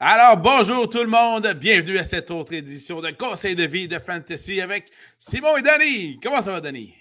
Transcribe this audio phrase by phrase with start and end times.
[0.00, 1.44] Alors, bonjour tout le monde.
[1.54, 6.20] Bienvenue à cette autre édition de Conseil de vie de Fantasy avec Simon et Danny.
[6.22, 6.94] Comment ça va, Danny?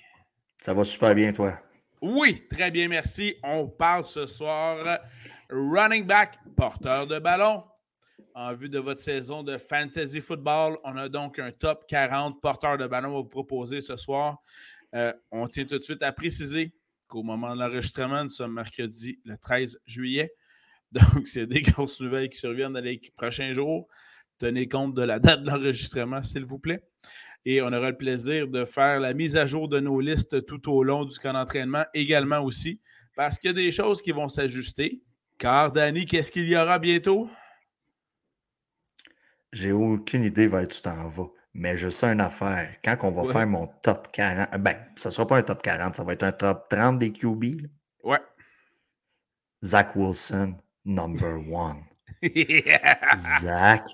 [0.58, 1.60] Ça va super bien, toi.
[2.02, 3.36] Oui, très bien, merci.
[3.44, 5.00] On parle ce soir
[5.48, 7.64] running back, porteur de ballon.
[8.34, 12.80] En vue de votre saison de fantasy football, on a donc un top 40 porteur
[12.80, 14.40] de ballon à vous proposer ce soir.
[14.96, 16.74] Euh, on tient tout de suite à préciser
[17.08, 20.34] qu'au moment de l'enregistrement, nous sommes mercredi le 13 juillet.
[20.92, 23.88] Donc, c'est des grosses nouvelles qui surviennent dans les prochains jours.
[24.40, 26.84] Tenez compte de la date de l'enregistrement, s'il vous plaît.
[27.46, 30.70] Et on aura le plaisir de faire la mise à jour de nos listes tout
[30.72, 32.82] au long du camp d'entraînement également aussi,
[33.16, 35.02] parce qu'il y a des choses qui vont s'ajuster.
[35.38, 37.30] Car, Danny, qu'est-ce qu'il y aura bientôt?
[39.54, 41.30] J'ai aucune idée vers tu t'en vas.
[41.54, 42.76] Mais je sais une affaire.
[42.84, 45.96] Quand on va faire mon top 40, ben, ça ne sera pas un top 40,
[45.96, 47.46] ça va être un top 30 des QB.
[48.04, 48.22] Ouais.
[49.64, 50.56] Zach Wilson,
[50.88, 51.86] number one.
[53.42, 53.86] Zach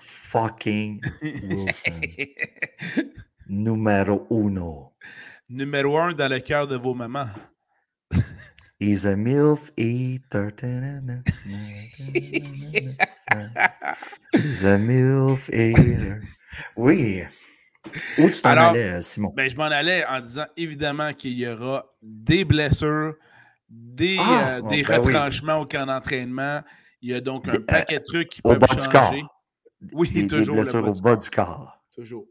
[0.00, 2.02] fucking Wilson.
[3.48, 4.92] Numéro uno.
[5.48, 7.28] Numéro un dans le cœur de vos mamans.
[8.80, 10.50] He's a MILF eater.
[14.32, 16.22] He's a MILF eater.
[16.76, 17.22] Oui.
[18.18, 19.32] Où tu t'en allais, Simon?
[19.36, 23.16] Ben, je m'en allais en disant évidemment qu'il y aura des blessures,
[23.70, 26.62] des, ah, euh, des ben retranchements au camp d'entraînement.
[27.00, 29.22] Il y a donc un euh, paquet de trucs qui peuvent changer.
[29.94, 30.56] Oui, toujours.
[30.56, 31.78] Des blessures au bas du corps.
[31.94, 32.26] Toujours.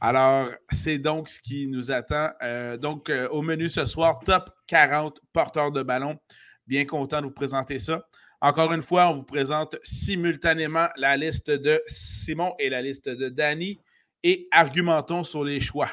[0.00, 2.30] Alors, c'est donc ce qui nous attend.
[2.42, 6.16] Euh, donc, au menu ce soir, top 40 porteurs de ballon.
[6.66, 8.06] Bien content de vous présenter ça.
[8.40, 13.28] Encore une fois, on vous présente simultanément la liste de Simon et la liste de
[13.28, 13.80] Danny
[14.22, 15.90] et argumentons sur les choix.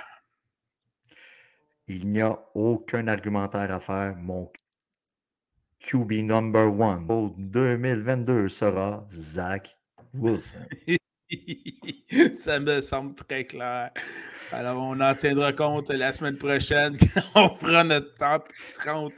[1.87, 4.15] Il n'y a aucun argumentaire à faire.
[4.17, 4.51] Mon
[5.79, 9.77] QB number one pour 2022 sera Zach
[10.13, 10.67] Wilson.
[12.37, 13.91] Ça me semble très clair.
[14.51, 18.47] Alors, on en tiendra compte la semaine prochaine quand on fera notre top
[18.79, 19.13] 30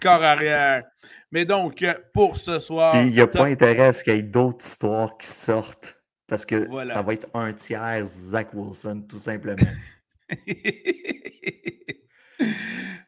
[0.00, 0.84] corps arrière.
[1.32, 2.94] Mais donc, pour ce soir.
[3.02, 6.00] il n'y a pas intérêt à ce qu'il y ait d'autres histoires qui sortent.
[6.26, 9.56] Parce que ça va être un tiers Zach Wilson, tout simplement.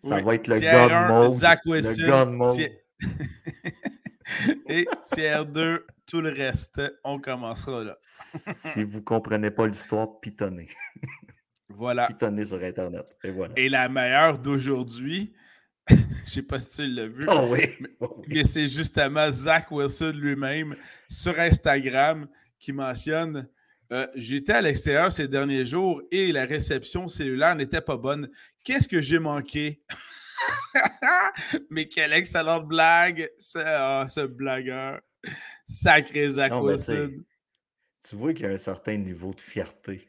[0.00, 1.38] ça va être le God Mode.
[1.38, 2.71] Zach Wilson, le God Mode.
[4.69, 7.97] Et tiers 2, tout le reste, on commencera là.
[8.00, 10.69] si vous ne comprenez pas l'histoire, pitonnez.
[11.72, 12.09] Voilà.
[12.09, 13.16] Pitonnez sur Internet.
[13.22, 13.55] Et voilà.
[13.56, 15.33] Et la meilleure d'aujourd'hui,
[15.88, 17.61] je ne sais pas si tu l'as vu, oh oui.
[18.27, 20.75] mais, c'est justement Zach Wilson lui-même
[21.09, 22.27] sur Instagram
[22.59, 23.49] qui mentionne
[23.93, 28.28] euh, J'étais à l'extérieur ces derniers jours et la réception cellulaire n'était pas bonne.
[28.65, 29.81] Qu'est-ce que j'ai manqué?
[31.71, 35.01] mais quelle excellente blague, ce, ah, ce blagueur.
[35.67, 37.25] Sacré Zach Wilson.
[38.09, 40.09] Tu vois qu'il y a un certain niveau de fierté.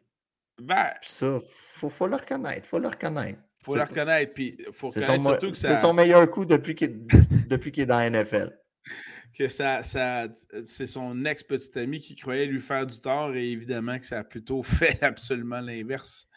[0.61, 1.39] Ben, ça,
[1.73, 2.67] faut, faut le reconnaître.
[2.67, 3.39] Faut le reconnaître.
[3.63, 4.33] Faut le reconnaître.
[4.33, 7.05] Puis faut c'est son, c'est son meilleur coup depuis qu'il,
[7.47, 8.57] depuis qu'il est dans la NFL.
[9.33, 10.27] Que ça, ça,
[10.65, 14.23] c'est son ex-petit ami qui croyait lui faire du tort et évidemment que ça a
[14.25, 16.27] plutôt fait absolument l'inverse.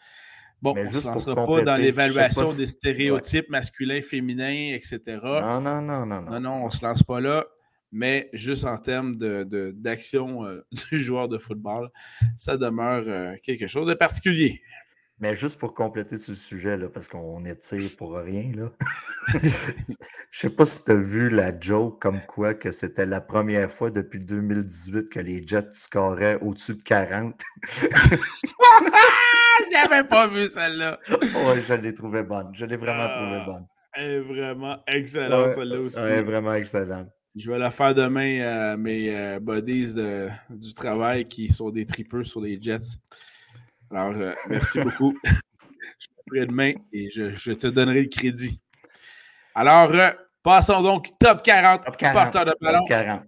[0.63, 5.01] Bon, on ne se lancera pas dans l'évaluation des stéréotypes masculins, féminins, etc.
[5.23, 6.23] Non, non, non, non.
[6.23, 7.45] Non, non, on ne se lance pas là.
[7.97, 11.91] Mais juste en termes de, d'action euh, du joueur de football,
[12.37, 14.61] ça demeure euh, quelque chose de particulier.
[15.21, 18.73] Mais juste pour compléter ce sujet, là, parce qu'on étire pour rien, là.
[20.31, 23.71] Je sais pas si tu as vu la joke comme quoi que c'était la première
[23.71, 27.41] fois depuis 2018 que les Jets scoraient au-dessus de 40.
[29.61, 30.99] Je n'avais pas vu celle-là.
[31.11, 32.51] Oui, je l'ai trouvé bonne.
[32.55, 33.67] Je l'ai vraiment trouvée ah, bonne.
[33.95, 35.99] Elle est vraiment excellente, celle-là aussi.
[35.99, 37.09] Elle est vraiment excellente.
[37.37, 39.95] Je vais la faire demain à mes euh, buddies
[40.51, 42.99] du travail qui sont des tripeurs sur les Jets.
[43.91, 45.17] Alors, euh, merci beaucoup.
[45.25, 48.61] je ferai demain et je, te donnerai le crédit.
[49.55, 50.11] Alors, euh,
[50.43, 52.79] passons donc top 40, top 40 porteur de ballon.
[52.81, 53.23] Top 40.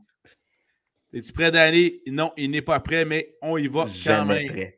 [1.12, 2.02] Es-tu prêt d'aller?
[2.06, 4.70] Non, il n'est pas prêt, mais on y va Jamais quand même.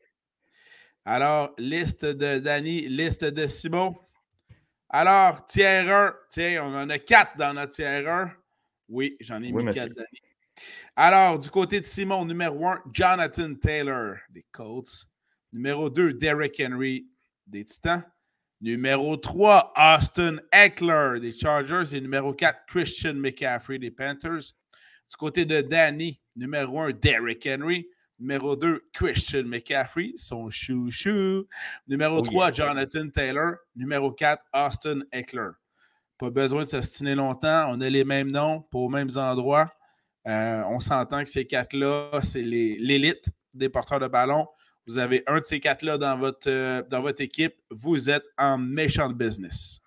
[1.11, 3.97] Alors, liste de Danny, liste de Simon.
[4.91, 6.15] Alors, tiers 1.
[6.29, 8.31] Tiens, on en a 4 dans notre tiers 1.
[8.91, 10.21] Oui, j'en ai mis 4 Danny.
[10.97, 15.07] Alors, du côté de Simon, numéro 1, Jonathan Taylor, des Colts.
[15.51, 17.09] Numéro 2, Derrick Henry,
[17.47, 18.03] des Titans.
[18.61, 21.97] Numéro 3, Austin Eckler, des Chargers.
[21.97, 24.53] Et numéro 4, Christian McCaffrey, des Panthers.
[25.11, 27.89] Du côté de Danny, numéro 1, Derrick Henry.
[28.19, 31.47] Numéro 2, Christian McCaffrey, son chou-chou.
[31.87, 33.55] Numéro 3, Jonathan Taylor.
[33.77, 35.51] Numéro 4, Austin Eckler.
[36.19, 37.67] Pas besoin de s'astiner longtemps.
[37.69, 39.73] On a les mêmes noms, pas aux mêmes endroits.
[40.25, 43.25] on s'entend que ces quatre-là, c'est l'élite
[43.55, 44.49] des porteurs de ballon.
[44.89, 47.55] Vous avez un de ces quatre-là dans votre, dans votre équipe.
[47.71, 49.79] Vous êtes en méchant business.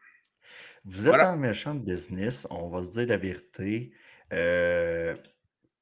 [0.85, 3.91] Vous êtes en méchant business, on va se dire la vérité.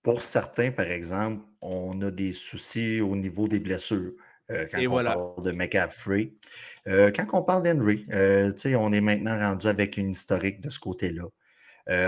[0.02, 4.14] pour certains, par exemple, on a des soucis au niveau des blessures.
[4.52, 6.34] Euh, quand on parle de McCaffrey.
[6.88, 10.80] Euh, quand on parle d'Henry, euh, on est maintenant rendu avec une historique de ce
[10.80, 11.26] côté-là.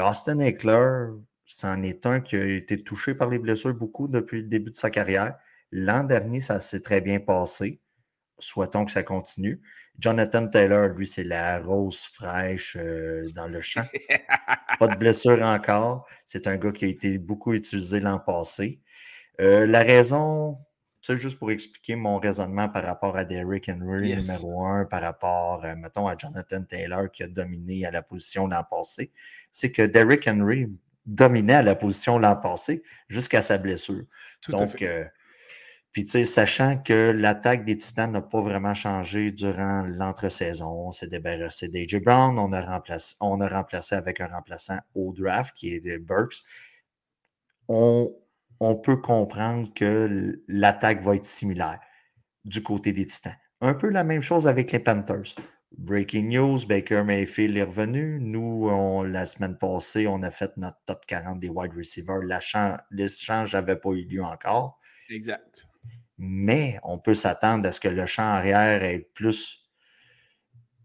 [0.08, 1.08] Austin Eckler,
[1.46, 4.78] c'en est un qui a été touché par les blessures beaucoup depuis le début de
[4.78, 5.36] sa carrière.
[5.72, 7.82] L'an dernier, ça s'est très bien passé.
[8.38, 9.60] Souhaitons que ça continue.
[9.98, 12.78] Jonathan Taylor, lui, c'est la rose fraîche
[13.34, 13.86] dans le champ.
[14.80, 16.08] Pas de blessure encore.
[16.26, 18.82] C'est un gars qui a été beaucoup utilisé l'an passé.
[19.42, 20.58] La raison,
[21.02, 25.66] ça, juste pour expliquer mon raisonnement par rapport à Derrick Henry, numéro un, par rapport,
[25.66, 29.12] euh, mettons, à Jonathan Taylor qui a dominé à la position l'an passé,
[29.52, 30.68] c'est que Derrick Henry
[31.08, 34.04] dominait à la position l'an passé jusqu'à sa blessure.
[34.50, 35.04] Donc, euh,
[35.92, 40.92] puis, tu sais, sachant que l'attaque des Titans n'a pas vraiment changé durant l'entre-saison, on
[40.92, 45.54] s'est débarrassé d'AJ Brown, on a, remplacé, on a remplacé avec un remplaçant au draft
[45.58, 46.44] qui est Burks.
[47.68, 48.14] On,
[48.62, 51.80] on peut comprendre que l'attaque va être similaire
[52.46, 53.36] du côté des Titans.
[53.60, 55.36] Un peu la même chose avec les Panthers.
[55.80, 58.20] Breaking news, Baker Mayfield est revenu.
[58.22, 62.20] Nous, la semaine passée, on a fait notre top 40 des wide receivers.
[62.92, 64.78] L'échange n'avait pas eu lieu encore.
[65.10, 65.66] Exact.
[66.20, 69.58] Mais on peut s'attendre à ce que le champ arrière ait plus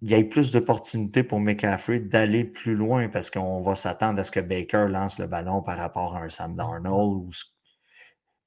[0.03, 4.25] il y ait plus d'opportunités pour McCaffrey d'aller plus loin parce qu'on va s'attendre à
[4.25, 7.31] ce que Baker lance le ballon par rapport à un Sam Darnold ou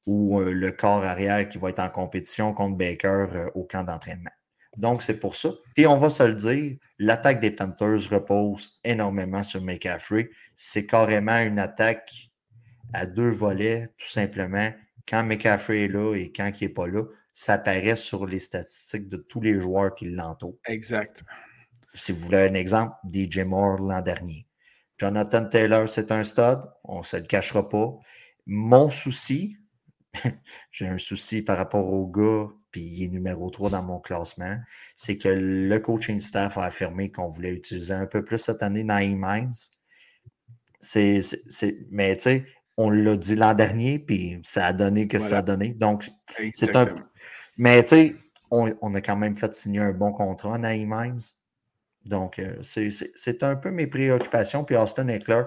[0.09, 3.83] ou euh, le corps arrière qui va être en compétition contre Baker euh, au camp
[3.83, 4.31] d'entraînement.
[4.75, 5.49] Donc, c'est pour ça.
[5.77, 10.31] Et on va se le dire, l'attaque des Panthers repose énormément sur McCaffrey.
[10.55, 12.31] C'est carrément une attaque
[12.91, 14.71] à deux volets, tout simplement.
[15.07, 19.09] Quand McCaffrey est là et quand il n'est pas là, ça apparaît sur les statistiques
[19.09, 20.57] de tous les joueurs qui l'entourent.
[20.65, 21.23] Exact.
[21.93, 24.47] Si vous voulez un exemple, DJ Moore l'an dernier.
[24.97, 27.93] Jonathan Taylor, c'est un stud, on ne se le cachera pas.
[28.47, 29.55] Mon souci,
[30.71, 34.57] j'ai un souci par rapport au gars, puis il est numéro 3 dans mon classement,
[34.95, 38.83] c'est que le coaching staff a affirmé qu'on voulait utiliser un peu plus cette année
[38.83, 39.25] Naïm.
[40.79, 41.21] C'est,
[41.91, 42.45] mais tu sais,
[42.77, 45.73] on l'a dit l'an dernier, puis ça a donné que ça a donné.
[45.73, 46.09] Donc,
[46.53, 46.95] c'est un.
[47.57, 48.15] Mais tu sais,
[48.51, 51.17] on, a quand même fait signer un bon contrat à Naïm.
[52.05, 54.63] Donc, euh, c'est un peu mes préoccupations.
[54.63, 55.43] Puis Austin Eckler,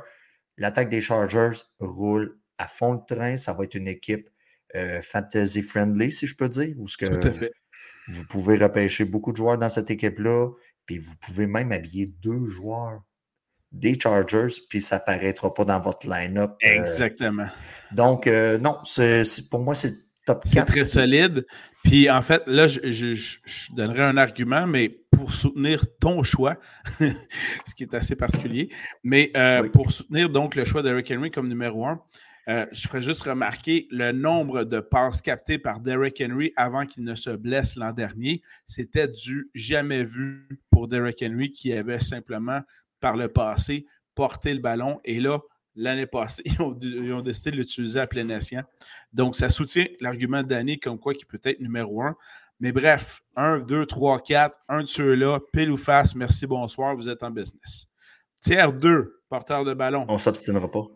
[0.59, 3.37] l'attaque des Chargers roule à fond le train.
[3.39, 4.29] Ça va être une équipe
[5.03, 7.53] fantasy friendly, si je peux dire, ou ce que Tout à fait.
[8.09, 10.51] vous pouvez repêcher beaucoup de joueurs dans cette équipe-là,
[10.87, 13.03] puis vous pouvez même habiller deux joueurs
[13.73, 16.53] des Chargers, puis ça ne paraîtra pas dans votre line-up.
[16.65, 16.69] Euh.
[16.69, 17.47] Exactement.
[17.91, 19.95] donc, euh, non, c'est, pour moi, c'est
[20.27, 20.53] top 4.
[20.53, 21.47] C'est très solide.
[21.83, 23.39] Puis en fait, là, je, je,
[23.75, 26.57] donnerai un argument, mais pour soutenir ton choix,
[26.99, 28.71] ce qui est assez particulier,
[29.03, 29.33] mais
[29.73, 32.01] pour soutenir donc le choix d'Eric Henry comme numéro un,
[32.49, 37.05] euh, je ferais juste remarquer le nombre de passes captées par Derrick Henry avant qu'il
[37.05, 38.41] ne se blesse l'an dernier.
[38.67, 42.61] C'était du jamais vu pour Derrick Henry qui avait simplement,
[43.01, 45.01] par le passé, porté le ballon.
[45.05, 45.39] Et là,
[45.77, 46.61] l'année passée, ils
[47.13, 48.65] ont, décidé de l'utiliser à plein escient.
[49.13, 52.17] Donc, ça soutient l'argument Danny comme quoi qui peut être numéro un.
[52.59, 57.09] Mais bref, 1, 2, 3, 4, un de ceux-là, pile ou face, merci, bonsoir, vous
[57.09, 57.87] êtes en business.
[58.41, 60.05] Tiers 2, porteur de ballon.
[60.09, 60.87] On ne s'obstinera pas.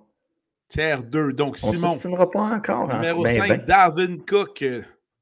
[0.69, 1.33] Tiers 2.
[1.33, 2.19] Donc, On Simon.
[2.19, 2.91] On pas encore.
[2.91, 2.99] Hein?
[2.99, 3.65] Numéro 5, ben, ben.
[3.65, 4.65] Darwin Cook.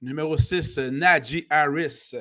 [0.01, 2.15] Numéro 6, Najee Harris.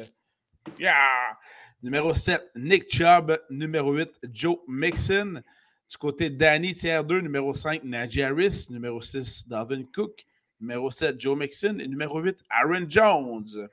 [0.80, 1.38] Yeah!
[1.82, 3.38] Numéro 7, Nick Chubb.
[3.50, 5.42] Numéro 8, Joe Mixon.
[5.90, 8.68] Du côté de Danny, tiers 2, numéro 5, Najee Harris.
[8.70, 10.26] Numéro 6, Darwin Cook.
[10.60, 11.78] Numéro 7, Joe Mixon.
[11.80, 13.68] Et numéro 8, Aaron Jones.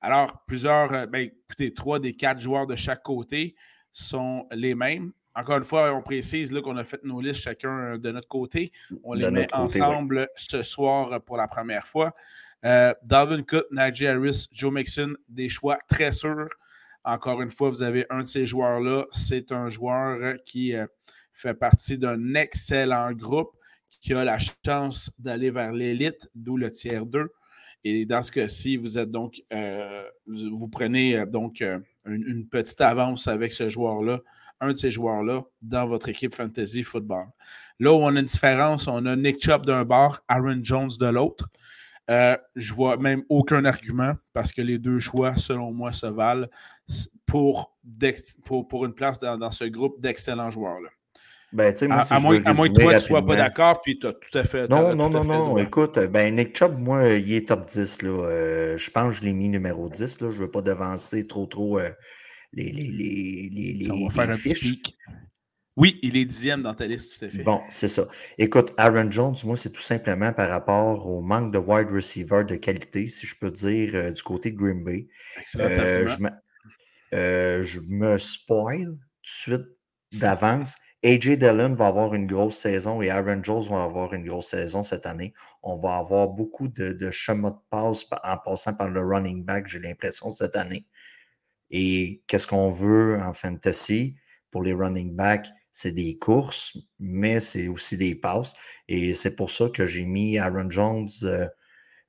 [0.00, 3.54] Alors, plusieurs, euh, ben, écoutez, trois des quatre joueurs de chaque côté
[3.92, 5.12] sont les mêmes.
[5.34, 8.72] Encore une fois, on précise qu'on a fait nos listes chacun de notre côté.
[9.04, 12.14] On les met ensemble ce soir pour la première fois.
[12.64, 16.48] Euh, Dalvin Cook, Najee Harris, Joe Mixon, des choix très sûrs.
[17.04, 19.06] Encore une fois, vous avez un de ces joueurs-là.
[19.12, 20.86] C'est un joueur qui euh,
[21.32, 23.56] fait partie d'un excellent groupe
[24.00, 27.30] qui a la chance d'aller vers l'élite, d'où le tiers 2.
[27.84, 31.64] Et dans ce cas-ci, vous êtes donc, euh, vous prenez donc
[32.04, 34.20] une, petite avance avec ce joueur-là
[34.60, 37.26] un de ces joueurs-là dans votre équipe fantasy football.
[37.78, 41.06] Là où on a une différence, on a Nick Chubb d'un bord, Aaron Jones de
[41.06, 41.48] l'autre.
[42.10, 46.46] Euh, je vois même aucun argument parce que les deux choix, selon moi, se valent
[47.24, 47.76] pour,
[48.68, 50.88] pour, une place dans, ce groupe d'excellents joueurs-là.
[51.52, 54.06] Ben, moi, à, moins, à, moins, que toi, tu ne sois pas d'accord, puis tu
[54.06, 54.68] as tout à fait.
[54.68, 55.58] Non, non, non, non.
[55.58, 58.02] Écoute, ben, Nick Chubb, moi, il est top 10.
[58.02, 58.10] Là.
[58.10, 60.20] Euh, je pense que je l'ai mis numéro 10.
[60.20, 60.30] Là.
[60.30, 61.90] Je ne veux pas devancer trop, trop euh,
[62.52, 64.76] les, les, les, les, on va faire fiches.
[65.76, 67.42] Oui, il est dixième dans ta liste, tout à fait.
[67.42, 68.06] Bon, c'est ça.
[68.36, 72.56] Écoute, Aaron Jones, moi, c'est tout simplement par rapport au manque de wide receiver de
[72.56, 75.06] qualité, si je peux dire, euh, du côté de Green Bay.
[75.46, 75.58] je,
[76.20, 79.66] me, je me spoil tout de suite
[80.12, 80.76] d'avance.
[81.02, 84.84] AJ Dillon va avoir une grosse saison et Aaron Jones va avoir une grosse saison
[84.84, 85.32] cette année.
[85.62, 89.66] On va avoir beaucoup de, de chemins de passe en passant par le running back,
[89.66, 90.84] j'ai l'impression, cette année.
[91.70, 94.16] Et qu'est-ce qu'on veut en fantasy
[94.50, 95.48] pour les running backs?
[95.72, 98.54] C'est des courses, mais c'est aussi des passes.
[98.88, 101.46] Et c'est pour ça que j'ai mis Aaron Jones euh,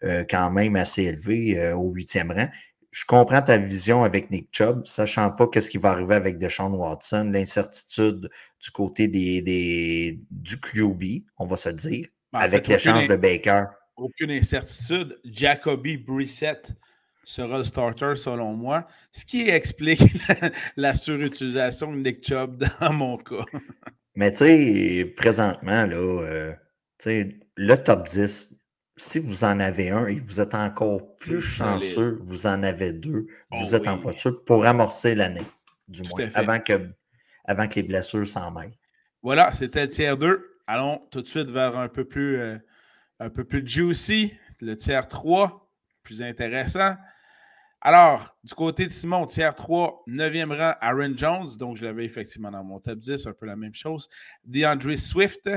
[0.03, 2.50] euh, quand même assez élevé euh, au huitième rang
[2.91, 6.74] je comprends ta vision avec Nick Chubb, sachant pas qu'est-ce qui va arriver avec Deshaun
[6.74, 8.30] Watson, l'incertitude
[8.62, 13.15] du côté des, des, du QB, on va se le dire, ben, avec l'échange de
[13.15, 13.65] Baker.
[13.96, 15.20] Aucune incertitude.
[15.24, 16.68] Jacoby Brissett
[17.31, 20.01] sera le starter selon moi, ce qui explique
[20.75, 23.45] la, surutilisation de Nick Chubb dans mon cas.
[24.15, 26.53] Mais tu sais, présentement, là, euh,
[27.55, 28.53] le top 10,
[28.97, 33.25] si vous en avez un et vous êtes encore plus chanceux, vous en avez deux,
[33.51, 35.45] oh vous êtes en voiture pour amorcer l'année,
[35.88, 36.89] du moins, avant que,
[37.45, 38.75] avant que les blessures s'en mêlent.
[39.23, 40.57] Voilà, c'était le tiers 2.
[40.67, 42.57] Allons tout de suite vers un peu plus, euh,
[43.19, 45.71] un peu plus juicy, le tiers 3,
[46.03, 46.95] plus intéressant.
[47.83, 51.47] Alors, du côté de Simon, tiers 3, 9e rang, Aaron Jones.
[51.57, 54.07] Donc, je l'avais effectivement dans mon top 10, un peu la même chose.
[54.45, 55.50] DeAndre Swift,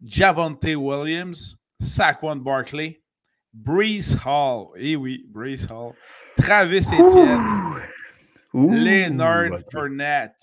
[0.00, 3.02] Javonte Williams, Saquon Barkley,
[3.52, 5.94] Breeze Hall, eh oui, Breeze Hall,
[6.36, 7.40] Travis Etienne,
[8.52, 10.40] Leonard Fournette.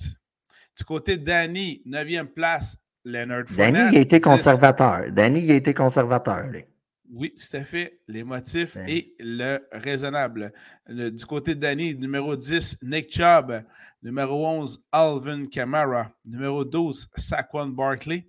[0.78, 3.74] Du côté de Danny, 9e place, Leonard Fournette.
[3.74, 5.04] Danny, il a été conservateur.
[5.12, 6.46] Danny, il a été conservateur.
[7.14, 8.00] Oui, tout à fait.
[8.08, 10.54] Les motifs et le raisonnable.
[10.88, 13.64] du côté de Danny, numéro 10, Nick Chubb.
[14.02, 16.12] Numéro 11, Alvin Kamara.
[16.26, 18.28] Numéro 12, Saquon Barkley.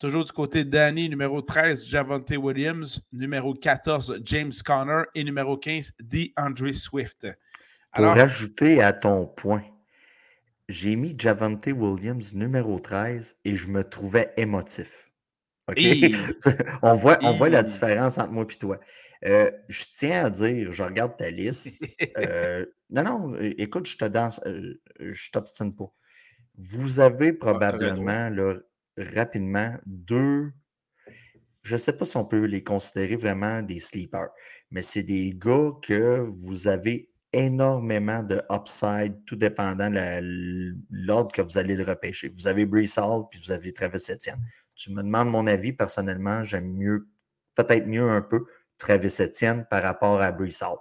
[0.00, 3.00] Toujours du côté de Danny, numéro 13, Javonte Williams.
[3.12, 5.04] Numéro 14, James Conner.
[5.14, 7.28] Et numéro 15, DeAndre Swift.
[7.94, 9.62] Pour rajouter à ton point,
[10.68, 15.11] j'ai mis Javonte Williams numéro 13 et je me trouvais émotif.
[15.68, 15.78] OK?
[16.82, 18.80] on, voit, on voit la différence entre moi et toi.
[19.24, 21.84] Euh, je tiens à dire, je regarde ta liste.
[22.18, 25.90] Euh, non, non, écoute, je te danse, euh, je t'obstine pas.
[26.58, 30.52] Vous avez ah, probablement le rapidement deux.
[31.62, 34.28] Je ne sais pas si on peut les considérer vraiment des sleepers,
[34.70, 41.40] mais c'est des gars que vous avez énormément de upside, tout dépendant de l'ordre que
[41.40, 42.28] vous allez le repêcher.
[42.28, 44.38] Vous avez Brees Hall, puis vous avez Travis Etienne.
[44.82, 47.08] Tu me demandes mon avis, personnellement, j'aime mieux,
[47.54, 48.44] peut-être mieux un peu,
[48.78, 50.78] Travis Etienne par rapport à Brees Hall.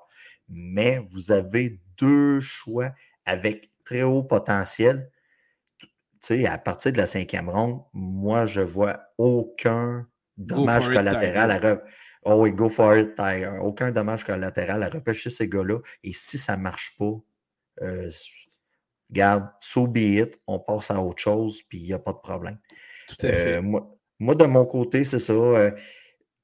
[0.49, 2.91] Mais vous avez deux choix
[3.25, 5.11] avec très haut potentiel
[6.21, 11.81] sais, à partir de la cinquième ronde, moi, je vois aucun dommage collatéral à
[12.23, 13.57] Oh oui, go for it, Tiger.
[13.61, 15.79] Aucun dommage collatéral à repêcher ces gars-là.
[16.03, 17.19] Et si ça ne marche pas,
[17.81, 18.09] euh,
[19.09, 22.19] garde, so be it, on passe à autre chose, puis il n'y a pas de
[22.19, 22.59] problème.
[23.17, 23.57] Tout à fait.
[23.57, 23.79] Euh,
[24.19, 25.33] moi, de mon côté, c'est ça.
[25.33, 25.71] Euh,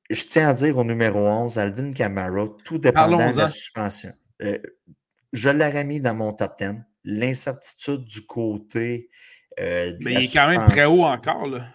[0.09, 4.13] je tiens à dire au numéro 11, Alvin Kamara, tout dépendant de la suspension.
[5.33, 6.75] je l'aurais mis dans mon top 10.
[7.03, 9.09] L'incertitude du côté
[9.59, 11.47] euh, mais il est quand même très haut encore.
[11.47, 11.67] Là.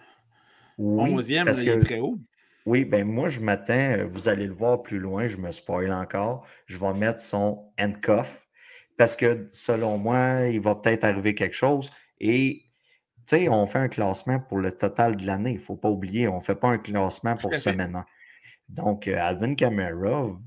[0.77, 2.17] Oui, 11e, parce il est très haut.
[2.65, 5.91] Oui, ben moi, je m'attends, euh, vous allez le voir plus loin, je me spoil
[5.91, 6.47] encore.
[6.65, 8.47] Je vais mettre son handcuff
[8.97, 11.91] parce que selon moi, il va peut-être arriver quelque chose.
[12.21, 12.62] Et
[13.25, 15.51] sais, on fait un classement pour le total de l'année.
[15.51, 18.05] Il ne faut pas oublier, on ne fait pas un classement pour semaine 1.
[18.69, 20.37] Donc, euh, Alvin Kamara,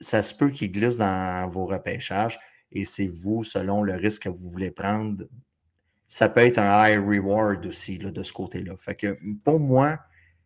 [0.00, 2.38] ça se peut qu'il glisse dans vos repêchages
[2.72, 5.24] et c'est vous, selon le risque que vous voulez prendre,
[6.06, 8.76] ça peut être un high reward aussi là, de ce côté-là.
[8.78, 9.98] Fait que pour moi,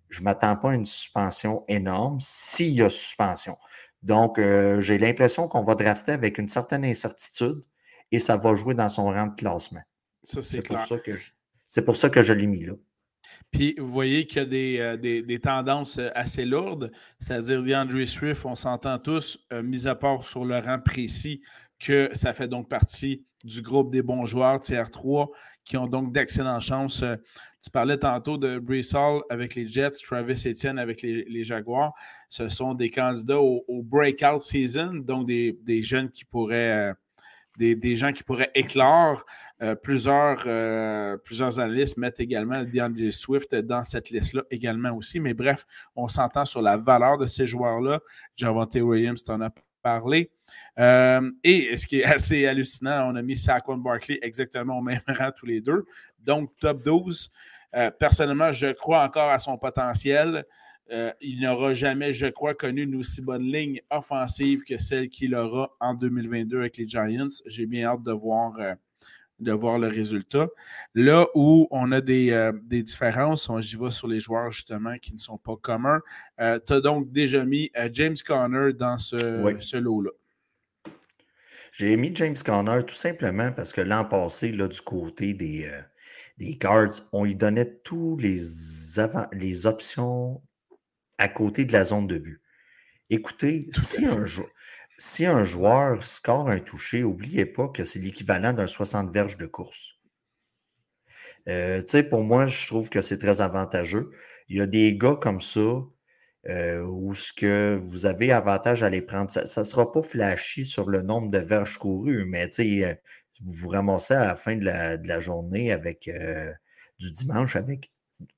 [0.08, 3.56] je ne m'attends pas à une suspension énorme s'il y a suspension.
[4.02, 7.62] Donc, euh, j'ai l'impression qu'on va drafter avec une certaine incertitude
[8.12, 9.80] et ça va jouer dans son rang de classement.
[10.22, 11.12] Ça, c'est Pour ça que
[11.74, 12.74] c'est pour ça que je l'ai mis là.
[13.50, 18.06] Puis vous voyez qu'il y a des, euh, des, tendances euh, assez lourdes, c'est-à-dire DeAndre
[18.06, 21.42] Swift, on s'entend tous, mis à part sur le rang précis,
[21.80, 25.28] que ça fait donc partie du groupe des bons joueurs, tiers 3,
[25.64, 27.02] qui ont donc d'excellentes chances.
[27.02, 27.16] Euh,
[27.64, 28.62] tu parlais tantôt de
[28.94, 31.92] Hall avec les Jets, Travis Etienne avec les, Jaguars.
[32.28, 36.94] Ce sont des candidats au, breakout season, donc des, jeunes qui pourraient,
[37.56, 39.24] des, gens qui pourraient éclore.
[39.62, 45.20] Euh, plusieurs, euh, plusieurs analystes mettent également DeAndre Swift dans cette liste-là également aussi.
[45.20, 48.00] Mais bref, on s'entend sur la valeur de ces joueurs-là.
[48.36, 49.50] Javante Williams t'en a
[49.82, 50.30] parlé.
[50.78, 55.00] Euh, et ce qui est assez hallucinant, on a mis Saquon Barkley exactement au même
[55.08, 55.84] rang tous les deux.
[56.18, 57.30] Donc, top 12.
[57.98, 60.44] personnellement, je crois encore à son potentiel.
[60.90, 65.34] Euh, il n'aura jamais, je crois, connu une aussi bonne ligne offensive que celle qu'il
[65.34, 67.28] aura en 2022 avec les Giants.
[67.46, 68.74] J'ai bien hâte de voir, euh,
[69.40, 70.48] de voir le résultat.
[70.94, 75.18] Là où on a des, euh, différences, j'y vais sur les joueurs justement qui ne
[75.18, 76.00] sont pas communs.
[76.38, 80.10] tu as donc déjà mis James Conner dans ce, lot-là.
[81.72, 85.68] J'ai mis James Conner tout simplement parce que l'an passé, là, du côté des,
[86.36, 88.38] des Cards, on lui donnait tous les,
[89.32, 90.42] les options
[91.18, 92.40] à côté de la zone de but.
[93.10, 94.24] Écoutez, si un,
[94.98, 99.46] si un, joueur score un touché, n'oubliez pas que c'est l'équivalent d'un 60 verges de
[99.46, 99.98] course.
[101.48, 104.10] Euh, pour moi, je trouve que c'est très avantageux.
[104.48, 105.84] Il y a des gars comme ça
[106.48, 109.30] euh, où ce que vous avez avantage à les prendre.
[109.30, 112.94] Ça ne sera pas flashy sur le nombre de verges courues, mais euh,
[113.42, 116.52] vous vous ramassez à la fin de la, journée avec euh,
[116.98, 117.90] du dimanche avec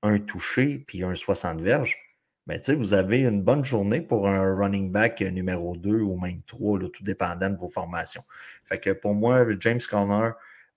[0.02, 1.99] un touché puis un 60 verges
[2.47, 6.79] ben, vous avez une bonne journée pour un running back numéro 2 ou même 3,
[6.93, 8.23] tout dépendant de vos formations.
[8.65, 10.31] Fait que pour moi, James Conner,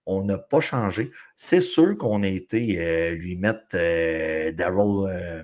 [0.08, 1.12] on n'a pas changé.
[1.36, 5.44] C'est sûr qu'on a été euh, lui mettre euh, Daryl, euh,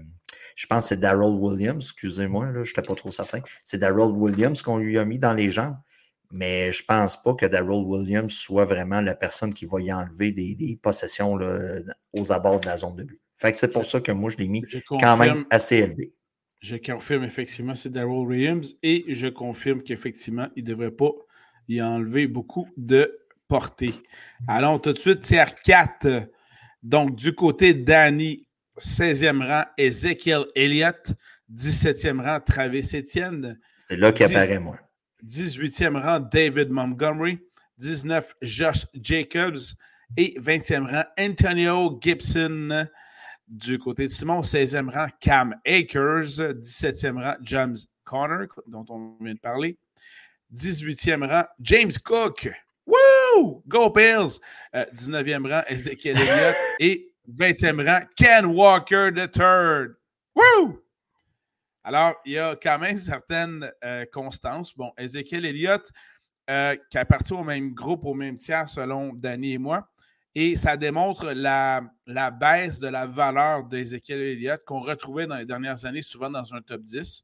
[0.55, 3.41] je pense que c'est Daryl Williams, excusez-moi, je n'étais pas trop certain.
[3.63, 5.77] C'est Daryl Williams qu'on lui a mis dans les jambes.
[6.31, 9.93] Mais je ne pense pas que Daryl Williams soit vraiment la personne qui va y
[9.93, 11.59] enlever des, des possessions là,
[12.13, 13.21] aux abords de la zone de but.
[13.37, 16.13] Fait que c'est pour ça que moi, je l'ai mis quand même assez élevé.
[16.61, 21.11] Je confirme effectivement, c'est Daryl Williams et je confirme qu'effectivement, il ne devrait pas
[21.67, 23.93] y enlever beaucoup de portée.
[24.47, 26.27] Allons tout de suite, tiers 4.
[26.81, 28.47] Donc, du côté Danny,
[28.79, 31.13] 16e rang, Ezekiel Elliott,
[31.53, 33.59] 17e rang, Travis Etienne.
[33.79, 34.77] C'est là qu'il apparaît, moi.
[35.23, 37.39] 18e rang, David Montgomery.
[37.77, 39.75] 19, Josh Jacobs.
[40.17, 42.87] Et 20e rang, Antonio Gibson.
[43.47, 46.39] Du côté de Simon, 16e rang, Cam Akers.
[46.39, 49.77] 17e rang, James Conner, dont on vient de parler.
[50.53, 52.49] 18e rang, James Cook.
[52.87, 53.63] Woo!
[53.67, 54.39] Go Bills!
[54.73, 56.55] 19e euh, rang, Ezekiel Elliott.
[56.79, 59.95] Et 20e rang, Ken Walker III.
[60.35, 60.81] Woo!
[61.83, 64.75] Alors, il y a quand même certaines euh, constances.
[64.75, 65.87] Bon, Ezekiel Elliott,
[66.49, 69.87] euh, qui appartient au même groupe, au même tiers, selon Danny et moi.
[70.37, 71.81] Et ça démontre la,
[72.31, 76.61] baisse de la valeur d'Ezekiel Elliott qu'on retrouvait dans les dernières années, souvent dans un
[76.61, 77.23] top 10.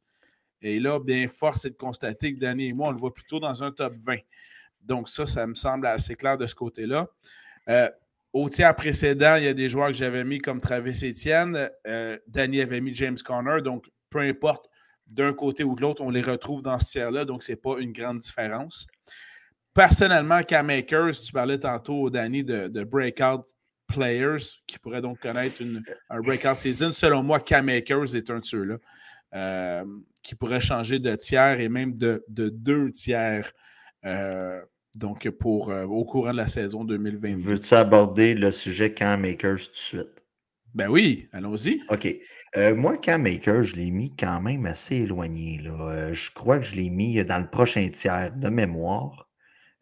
[0.61, 3.41] Et là, bien, force est de constater que Danny et moi, on le voit plutôt
[3.41, 4.17] dans un top 20.
[4.81, 7.07] Donc, ça, ça me semble assez clair de ce côté-là.
[7.67, 7.89] Euh,
[8.31, 11.69] au tiers précédent, il y a des joueurs que j'avais mis comme Travis Etienne.
[11.85, 13.61] Euh, Danny avait mis James Conner.
[13.61, 14.69] Donc, peu importe
[15.07, 17.25] d'un côté ou de l'autre, on les retrouve dans ce tiers-là.
[17.25, 18.87] Donc, ce n'est pas une grande différence.
[19.73, 23.45] Personnellement, Cam Makers, tu parlais tantôt, Danny, de, breakout
[23.87, 26.91] players qui pourraient donc connaître une, un breakout season.
[26.93, 28.77] Selon moi, Cam Makers est un de ceux-là
[29.33, 29.85] euh,
[30.23, 33.51] qui pourrait changer de tiers et même de, deux tiers.
[34.05, 34.61] Euh,
[34.93, 37.37] donc, pour, euh, au courant de la saison 2020.
[37.37, 40.23] Veux-tu aborder le sujet Cam Makers tout de suite?
[40.73, 41.81] Ben oui, allons-y.
[41.89, 42.13] OK.
[42.75, 45.59] moi, Cam Makers, je l'ai mis quand même assez éloigné.
[45.59, 46.11] Là.
[46.11, 49.30] je crois que je l'ai mis dans le prochain tiers de mémoire.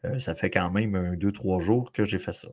[0.05, 2.49] Euh, ça fait quand même un, deux, trois jours que j'ai fait ça.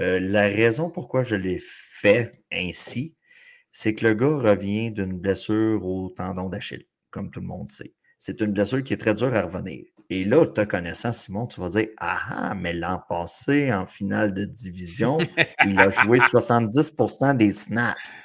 [0.00, 3.16] Euh, la raison pourquoi je l'ai fait ainsi,
[3.70, 7.94] c'est que le gars revient d'une blessure au tendon d'Achille, comme tout le monde sait.
[8.18, 9.84] C'est une blessure qui est très dure à revenir.
[10.10, 14.34] Et là, te connaissant, Simon, tu vas dire Ah, ah mais l'an passé, en finale
[14.34, 15.18] de division,
[15.64, 18.24] il a joué 70% des snaps,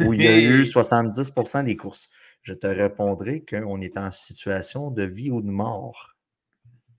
[0.00, 2.10] où il a eu 70% des courses.
[2.42, 6.15] Je te répondrai qu'on est en situation de vie ou de mort.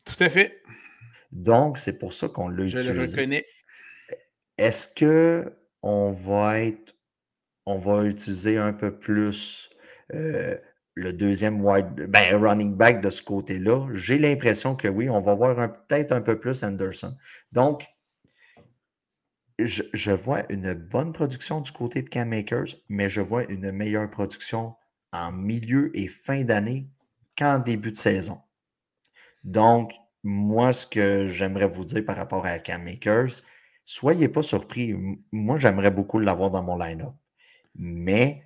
[0.08, 0.64] Tout à fait.
[1.32, 2.88] Donc, c'est pour ça qu'on l'a utilisé.
[2.88, 3.46] Je le reconnais.
[4.58, 6.96] Est-ce que on va être,
[7.66, 9.70] on va utiliser un peu plus
[10.14, 10.56] euh,
[10.96, 13.88] le deuxième wide, ben, running back de ce côté-là?
[13.92, 15.56] J'ai l'impression que oui, on va voir
[15.88, 17.16] peut-être un peu plus Anderson.
[17.52, 17.86] Donc,
[19.60, 23.72] je, je, vois une bonne production du côté de Cam Makers, mais je vois une
[23.72, 24.76] meilleure production
[25.12, 26.88] en milieu et fin d'année
[27.38, 28.40] qu'en début de saison.
[29.48, 33.44] Donc, moi, ce que j'aimerais vous dire par rapport à Cam Makers,
[33.86, 34.94] soyez pas surpris.
[35.32, 37.14] Moi, j'aimerais beaucoup l'avoir dans mon line-up.
[37.74, 38.44] Mais,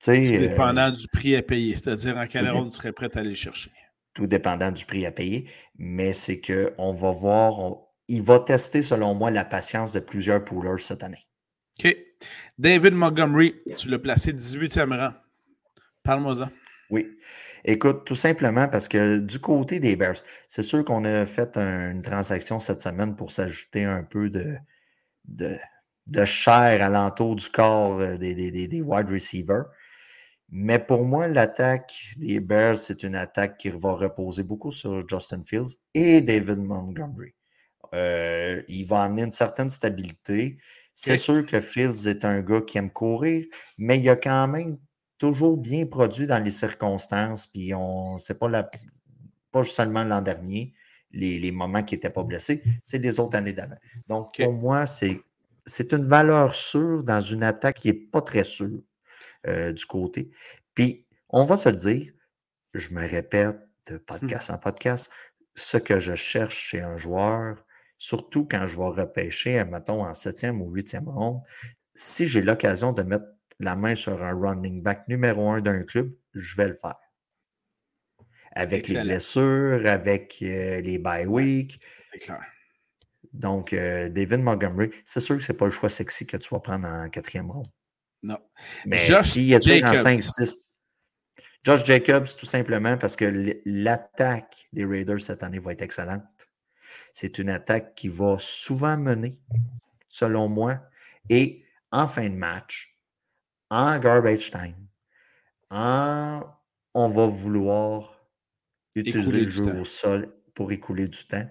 [0.00, 0.38] tu sais.
[0.38, 3.36] Dépendant euh, du prix à payer, c'est-à-dire en quelle heure tu serais prêt à aller
[3.36, 3.70] chercher.
[4.14, 7.76] tout dépendant du prix à payer, mais c'est qu'on va voir,
[8.08, 11.22] il va tester, selon moi, la patience de plusieurs poolers cette année.
[11.78, 11.96] OK.
[12.58, 15.14] David Montgomery, tu l'as placé 18e rang.
[16.02, 16.50] Parle-moi-en.
[16.90, 17.16] Oui.
[17.64, 22.02] Écoute, tout simplement parce que du côté des Bears, c'est sûr qu'on a fait une
[22.02, 24.56] transaction cette semaine pour s'ajouter un peu de,
[25.24, 25.56] de,
[26.08, 29.64] de chair alentour du corps euh, des, des, wide receivers.
[30.50, 35.42] Mais pour moi, l'attaque des Bears, c'est une attaque qui va reposer beaucoup sur Justin
[35.44, 37.34] Fields et David Montgomery.
[37.94, 40.58] Euh, il va amener une certaine stabilité.
[40.94, 43.46] C'est sûr que Fields est un gars qui aime courir,
[43.78, 44.78] mais il a quand même
[45.24, 47.46] toujours bien produit dans les circonstances.
[47.46, 48.70] Puis on c'est pas la
[49.50, 50.74] pas seulement l'an dernier,
[51.12, 53.78] les, moments qui n'étaient pas blessés, c'est les autres années d'avant.
[54.08, 55.20] Donc, pour moi, c'est,
[55.64, 58.80] c'est une valeur sûre dans une attaque qui n'est pas très sûre
[59.46, 60.32] euh, du côté.
[60.74, 62.12] Puis, on va se le dire,
[62.74, 65.10] je me répète de podcast en podcast,
[65.54, 67.64] ce que je cherche chez un joueur,
[67.96, 71.40] surtout quand je vais repêcher, mettons, en septième ou huitième ronde,
[71.94, 76.12] si j'ai l'occasion de mettre la main sur un running back numéro un d'un club,
[76.34, 76.96] je vais le faire.
[78.52, 81.80] Avec les blessures, avec euh, les bye week.
[82.12, 82.40] C'est clair.
[83.32, 86.48] Donc, euh, David Montgomery, c'est sûr que ce n'est pas le choix sexy que tu
[86.50, 87.66] vas prendre en quatrième ronde.
[88.22, 88.38] Non.
[88.86, 90.68] Mais s'il y a en 5-6,
[91.64, 96.22] Josh Jacobs, tout simplement parce que l'attaque des Raiders cette année va être excellente.
[97.12, 99.40] C'est une attaque qui va souvent mener,
[100.08, 100.80] selon moi,
[101.28, 102.93] et en fin de match,
[103.74, 104.86] en garbage time,
[105.70, 106.42] en
[106.94, 108.24] on va vouloir
[108.94, 111.48] utiliser le jeu au sol pour écouler du temps.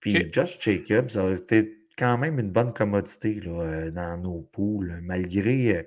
[0.00, 5.00] Puis Josh Jacobs a été quand même une bonne commodité là, euh, dans nos poules,
[5.02, 5.82] malgré euh,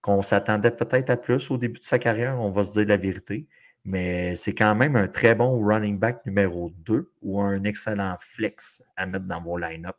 [0.00, 2.96] qu'on s'attendait peut-être à plus au début de sa carrière, on va se dire la
[2.96, 3.48] vérité.
[3.84, 8.82] Mais c'est quand même un très bon running back numéro 2 ou un excellent flex
[8.96, 9.96] à mettre dans vos line-up.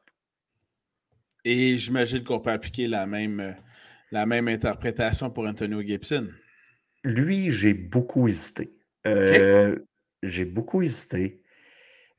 [1.44, 3.54] Et j'imagine qu'on peut appliquer la même, euh,
[4.12, 6.30] la même interprétation pour Antonio Gibson.
[7.04, 8.78] Lui, j'ai beaucoup hésité.
[9.08, 9.78] Euh,
[10.22, 11.42] j'ai beaucoup hésité.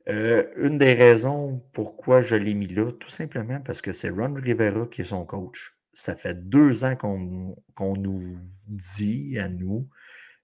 [0.09, 4.35] Euh, une des raisons pourquoi je l'ai mis là, tout simplement parce que c'est Ron
[4.35, 5.77] Rivera qui est son coach.
[5.93, 9.89] Ça fait deux ans qu'on nous dit à nous,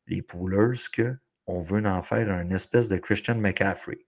[0.06, 3.98] les poolers, qu'on veut en faire un espèce de Christian McCaffrey.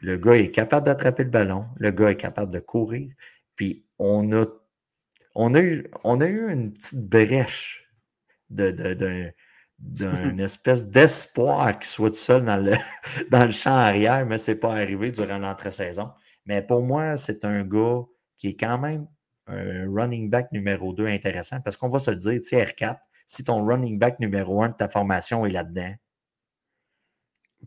[0.00, 3.12] Le gars est capable d'attraper le ballon, le gars est capable de courir,
[3.54, 4.46] puis on a
[5.40, 7.88] on a eu, on a eu une petite brèche
[8.50, 8.72] d'une
[9.78, 12.72] de, espèce d'espoir qu'il soit tout seul dans le,
[13.30, 16.10] dans le champ arrière, mais ce n'est pas arrivé durant l'entre-saison.
[16.44, 18.00] Mais pour moi, c'est un gars
[18.36, 19.06] qui est quand même
[19.46, 22.98] un running back numéro 2 intéressant parce qu'on va se le dire, tu sais, R4,
[23.24, 25.94] si ton running back numéro 1 de ta formation est là-dedans,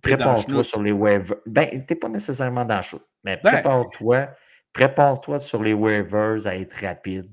[0.01, 1.37] prépare-toi sur les waivers.
[1.45, 4.27] Ben, tu n'es pas nécessairement dans le show, mais ben prépare-toi.
[4.73, 7.31] Prépare-toi sur les waivers à être rapide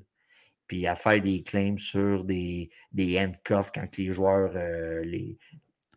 [0.69, 5.39] puis à faire des claims sur des, des handcuffs quand les joueurs, euh, les,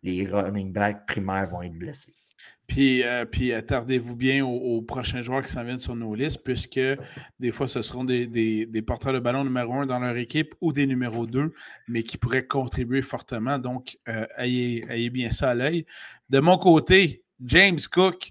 [0.02, 2.14] les running backs primaires vont être blessés.
[2.66, 6.80] Puis, euh, puis attardez-vous bien aux, prochains joueurs qui s'en viennent sur nos listes, puisque
[7.38, 10.72] des fois, ce seront des, des, porteurs de ballon numéro un dans leur équipe ou
[10.72, 11.52] des numéros deux,
[11.86, 13.58] mais qui pourraient contribuer fortement.
[13.58, 15.84] Donc, euh, ayez, ayez, bien ça à l'œil.
[16.30, 18.30] De mon côté, James Cook,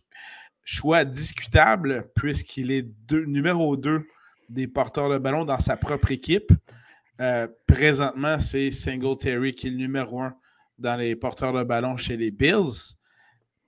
[0.64, 4.08] choix discutable, puisqu'il est deux, numéro 2
[4.52, 6.52] des porteurs de ballon dans sa propre équipe.
[7.20, 10.36] Euh, présentement, c'est Singletary qui est le numéro un
[10.78, 12.96] dans les porteurs de ballon chez les Bills.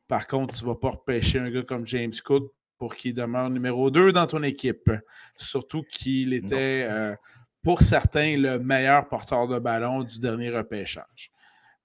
[0.07, 3.49] Par contre, tu ne vas pas repêcher un gars comme James Cook pour qu'il demeure
[3.49, 4.91] numéro 2 dans ton équipe.
[5.37, 7.15] Surtout qu'il était, euh,
[7.61, 11.31] pour certains, le meilleur porteur de ballon du dernier repêchage.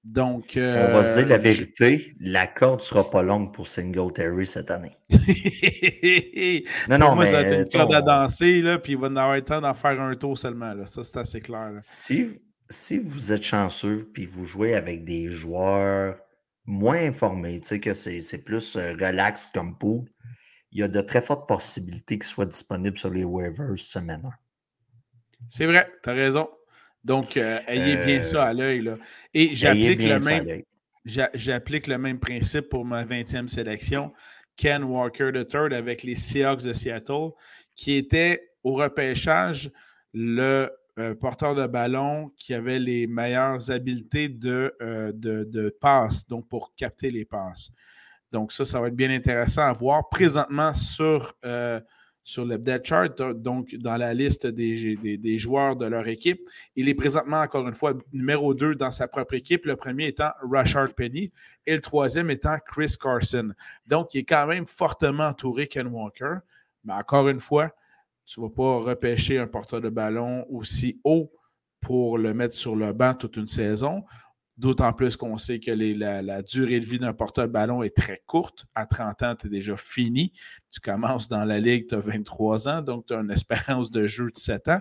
[0.05, 3.67] Donc, On va se dire la euh, vérité, la corde ne sera pas longue pour
[3.67, 4.97] Singletary cette année.
[6.89, 7.33] non, non, moi, mais.
[7.33, 10.01] Ça une corde à danser, là, puis il va en avoir le temps d'en faire
[10.01, 10.73] un tour seulement.
[10.73, 10.87] Là.
[10.87, 11.73] Ça, c'est assez clair.
[11.81, 16.17] Si, si vous êtes chanceux, puis vous jouez avec des joueurs
[16.65, 20.05] moins informés, tu sais, que c'est plus euh, relax comme pool,
[20.71, 24.23] il y a de très fortes possibilités qu'il soit disponible sur les waivers semaine
[25.49, 26.49] C'est vrai, tu as raison.
[27.09, 28.93] Donc, euh, ayez bien ça à l'œil.
[29.33, 30.63] Et j'applique le, même,
[31.35, 34.13] j'applique le même principe pour ma 20e sélection.
[34.57, 37.31] Ken Walker III avec les Seahawks de Seattle,
[37.75, 39.71] qui était au repêchage
[40.13, 46.27] le euh, porteur de ballon qui avait les meilleures habiletés de, euh, de, de passe,
[46.27, 47.71] donc pour capter les passes.
[48.33, 50.11] Donc, ça, ça va être bien intéressant à voir.
[50.11, 51.35] Présentement, sur,
[52.29, 56.43] sur le depth chart, donc dans la liste des, des, joueurs de leur équipe.
[56.77, 60.33] Il est présentement, encore une fois, numéro 2 dans sa propre équipe, le premier étant
[60.43, 61.33] Rashard Penny
[61.65, 63.55] et le troisième étant Chris Carson.
[63.87, 66.41] Donc, il est quand même fortement entouré Ken Walker.
[66.85, 67.75] Mais encore une fois,
[68.27, 71.33] tu ne vas pas repêcher un porteur de ballon aussi haut
[71.81, 74.05] pour le mettre sur le banc toute une saison.
[74.59, 78.21] D'autant plus qu'on sait que la, durée de vie d'un porteur de ballon est très
[78.27, 78.67] courte.
[78.75, 80.33] À 30 ans, tu es déjà fini.
[80.73, 84.09] Tu commences dans la ligue, tu as 23 ans, donc tu as une espérance de
[84.09, 84.81] jeu de 7 ans.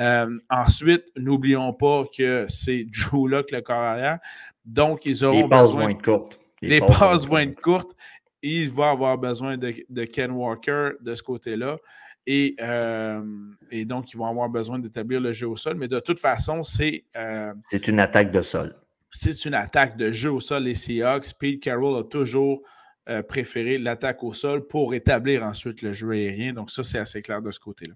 [0.00, 4.18] Euh, ensuite, n'oublions pas que c'est Drew Luck, le carrière.
[4.66, 5.84] Donc, ils auront les besoin...
[5.84, 6.38] vont être courtes.
[6.60, 7.96] Les, passes vont être courtes.
[8.42, 11.78] Il va avoir besoin de, Ken Walker de ce côté-là.
[12.26, 13.22] Et, euh,
[13.70, 15.76] et, donc, ils vont avoir besoin d'établir le jeu au sol.
[15.76, 17.04] Mais de toute façon, c'est.
[17.18, 18.74] Euh, c'est une attaque de sol
[19.16, 21.34] c'est une attaque de jeu au sol, les Seahawks.
[21.38, 22.62] Pete Carroll a toujours
[23.08, 26.52] euh, préféré l'attaque au sol pour établir ensuite le jeu aérien.
[26.52, 27.94] Donc, ça, c'est assez clair de ce côté-là.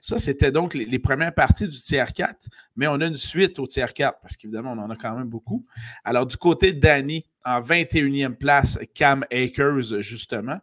[0.00, 2.36] Ça, c'était donc les, premières parties du tiers 4,
[2.76, 5.28] mais on a une suite au tiers 4 parce qu'évidemment, on en a quand même
[5.28, 5.66] beaucoup.
[6.04, 10.58] Alors, du côté de Danny, en 21e place, Cam Akers, justement.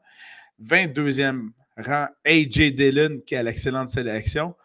[0.62, 4.56] 22e rang, AJ Dillon, qui a l'excellente sélection.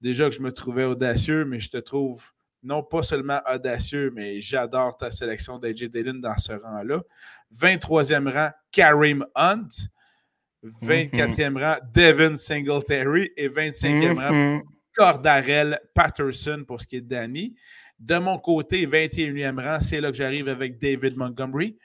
[0.00, 2.24] Déjà que je me trouvais audacieux, mais je te trouve
[2.62, 7.02] non pas seulement audacieux, mais j'adore ta sélection d'AJ Dillon dans ce rang-là.
[7.54, 9.68] 23e rang, Karim Hunt.
[10.82, 11.58] 24e mhm.
[11.58, 13.30] rang, Devin Singletary.
[13.36, 14.62] Et 25e rang, mhm.
[14.96, 17.54] Cordarel Patterson pour ce qui est de Danny.
[17.98, 21.76] De mon côté, 21e rang, c'est là que j'arrive avec David Montgomery.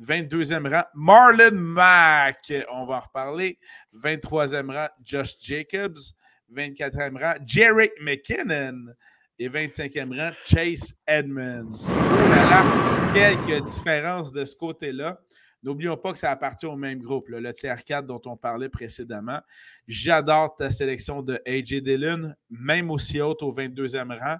[0.00, 2.52] 22e rang, Marlon Mack.
[2.72, 3.58] On va en reparler.
[3.94, 6.14] 23e rang, Josh Jacobs.
[6.54, 8.94] 24e rang, Jerry McKinnon
[9.38, 11.88] et 25e rang, Chase Edmonds.
[11.90, 15.20] Oh quelques différences de ce côté-là.
[15.62, 19.40] N'oublions pas que ça appartient au même groupe, le tiers 4 dont on parlait précédemment.
[19.88, 24.36] J'adore ta sélection de AJ Dillon, même aussi haute au 22e rang.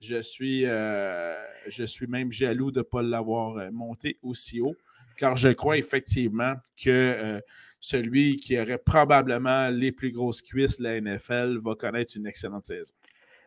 [0.00, 1.34] Je suis, euh,
[1.68, 4.76] je suis même jaloux de ne pas l'avoir euh, monté aussi haut,
[5.16, 7.40] car je crois effectivement que euh,
[7.80, 12.66] celui qui aurait probablement les plus grosses cuisses de la NFL va connaître une excellente
[12.66, 12.94] saison.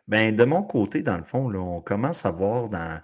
[0.08, 3.00] Ben, de mon côté, dans le fond, là, on commence à voir dans.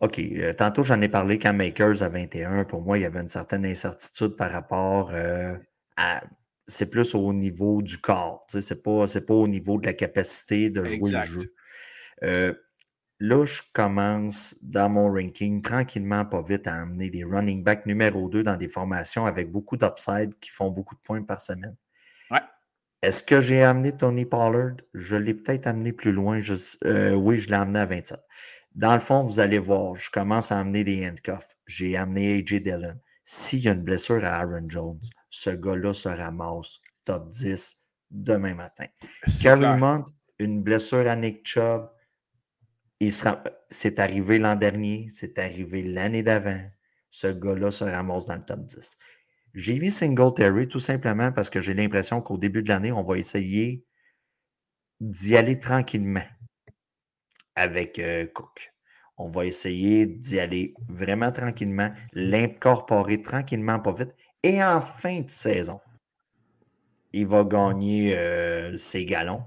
[0.00, 2.64] OK, euh, tantôt j'en ai parlé quand Makers à 21.
[2.64, 5.56] Pour moi, il y avait une certaine incertitude par rapport euh,
[5.96, 6.22] à.
[6.66, 8.44] C'est plus au niveau du corps.
[8.48, 11.54] C'est pas, pas au niveau de la capacité de jouer le jeu.
[12.24, 12.52] Euh,
[13.20, 18.28] là, je commence dans mon ranking tranquillement, pas vite, à amener des running backs numéro
[18.28, 21.76] 2 dans des formations avec beaucoup d'upside qui font beaucoup de points par semaine.
[23.02, 24.76] Est-ce que j'ai amené Tony Pollard?
[24.92, 26.40] Je l'ai peut-être amené plus loin.
[26.84, 28.18] Euh, oui, je l'ai amené à 27.
[28.74, 31.56] Dans le fond, vous allez voir, je commence à amener des handcuffs.
[31.66, 32.94] J'ai amené AJ Dillon.
[33.24, 37.76] S'il y a une blessure à Aaron Jones, ce gars-là se ramasse top 10
[38.10, 38.86] demain matin.
[39.42, 40.04] Carrie Mont,
[40.38, 41.88] une blessure à Nick Chubb.
[43.68, 46.60] C'est arrivé l'an dernier, c'est arrivé l'année d'avant.
[47.10, 48.98] Ce gars-là se ramasse dans le top 10.
[49.54, 53.18] J'ai mis Singletary tout simplement parce que j'ai l'impression qu'au début de l'année, on va
[53.18, 53.84] essayer
[55.00, 56.24] d'y aller tranquillement
[57.54, 58.72] avec euh, Cook.
[59.16, 64.14] On va essayer d'y aller vraiment tranquillement, l'incorporer tranquillement, pas vite.
[64.44, 65.80] Et en fin de saison,
[67.12, 69.42] il va gagner euh, ses galons.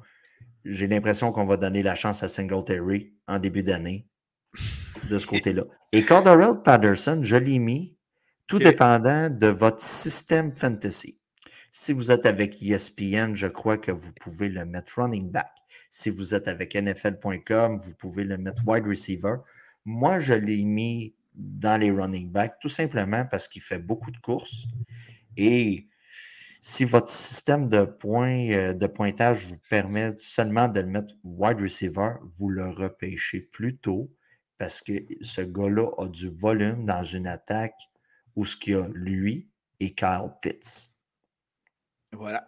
[0.66, 4.08] J'ai l'impression qu'on va donner la chance à Singletary en début d'année
[5.10, 5.64] de ce côté-là.
[5.94, 7.98] Et Cordarrelle Patterson, je l'ai mis
[8.52, 11.18] tout dépendant de votre système fantasy.
[11.72, 15.48] Si vous êtes avec ESPN, je crois que vous pouvez le mettre running back.
[15.90, 19.36] Si vous êtes avec NFL.com, vous pouvez le mettre wide receiver.
[19.86, 24.18] Moi, je l'ai mis dans les running backs tout simplement parce qu'il fait beaucoup de
[24.18, 24.66] courses.
[25.38, 25.88] Et
[26.60, 31.62] si votre système de points, euh, de pointage vous permet seulement de le mettre wide
[31.62, 34.12] receiver, vous le repêchez plus tôt
[34.58, 37.91] parce que ce gars-là a du volume dans une attaque
[38.36, 40.90] où ce qu'il y a lui et Kyle Pitts.
[42.14, 42.46] Voilà.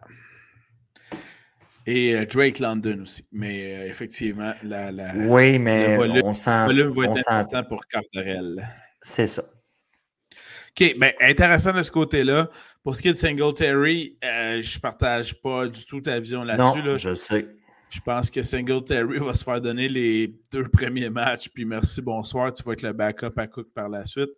[1.85, 3.25] Et euh, Drake London aussi.
[3.31, 7.85] Mais euh, effectivement, la, la, oui, mais on sent, le volume va être important pour
[7.87, 8.71] Carterell.
[9.01, 9.43] C'est ça.
[10.71, 12.49] OK, bien, intéressant de ce côté-là.
[12.83, 16.43] Pour ce qui est de Singletary, euh, je ne partage pas du tout ta vision
[16.43, 16.83] là-dessus.
[16.83, 17.47] Non, je sais.
[17.89, 22.51] Je pense que Singletary va se faire donner les deux premiers matchs, puis merci, bonsoir.
[22.51, 24.31] Tu vas être le backup à Cook par la suite.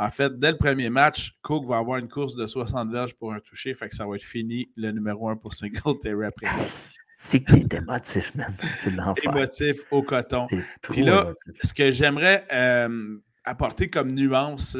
[0.00, 3.34] En fait, dès le premier match, Cook va avoir une course de 60 verges pour
[3.34, 3.74] un toucher.
[3.74, 6.92] Fait que ça va être fini le numéro 1 pour Singletary après ça.
[7.14, 8.50] C'est que t'es émotif, man?
[8.76, 9.36] C'est l'enfer.
[9.36, 10.46] Émotif au coton.
[10.84, 14.74] Puis là, ce que j'aimerais euh, apporter comme nuance,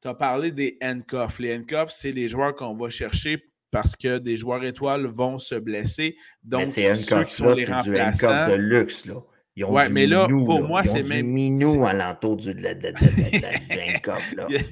[0.00, 1.40] tu as parlé des handcuffs.
[1.40, 5.56] Les handcuffs, c'est les joueurs qu'on va chercher parce que des joueurs étoiles vont se
[5.56, 6.14] blesser.
[6.44, 8.48] Donc, c'est ceux qui sont les c'est du remplaçants...
[8.48, 9.16] de luxe, là.
[9.54, 10.66] Ils ont Ouais, du mais là, minou, pour là.
[10.66, 13.80] moi, c'est même- minou alentour du, de, de, de, de- de- du
[14.14, 14.46] handcuff, là.
[14.48, 14.62] Il y a-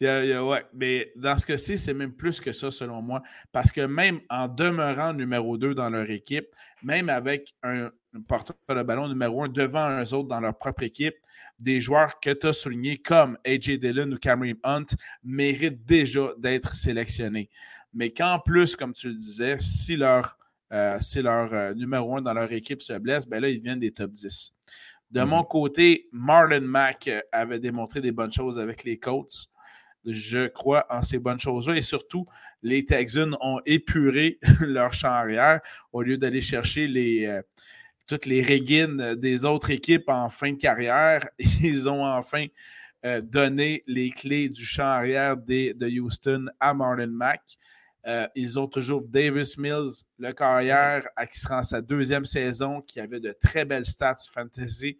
[0.00, 2.52] il y a- il y a- ouais, mais dans ce cas-ci, c'est même plus que
[2.52, 3.20] ça, selon moi.
[3.50, 6.46] Parce que même en demeurant numéro 2 dans leur équipe,
[6.84, 7.90] même avec un
[8.28, 11.16] porteur de ballon numéro 1 devant eux autres dans leur propre équipe,
[11.58, 14.86] des joueurs que tu as soulignés comme AJ Dillon ou Cameron Hunt
[15.24, 17.50] méritent déjà d'être sélectionnés.
[17.92, 20.37] Mais qu'en plus, comme tu le disais, si leur,
[20.72, 23.80] euh, si leur euh, numéro 1 dans leur équipe se blesse, ben là, ils viennent
[23.80, 24.52] des top 10.
[25.10, 25.28] De Mhm.
[25.28, 29.48] mon côté, Marlon Mack euh, avait démontré des bonnes choses avec les Colts.
[30.04, 31.76] Je crois en ces bonnes choses-là.
[31.76, 32.26] Et surtout,
[32.62, 35.60] les Texans ont épuré leur champ arrière
[35.92, 37.42] au lieu d'aller chercher les, euh,
[38.06, 41.26] toutes les régines des autres équipes en fin de carrière.
[41.62, 42.46] Ils ont enfin
[43.04, 47.42] euh, donné les clés du champ arrière des- de Houston à Marlon Mack.
[48.08, 52.80] Euh, ils ont toujours Davis Mills, le carrière, à qui sera en sa deuxième saison,
[52.80, 54.98] qui avait de très belles stats fantasy.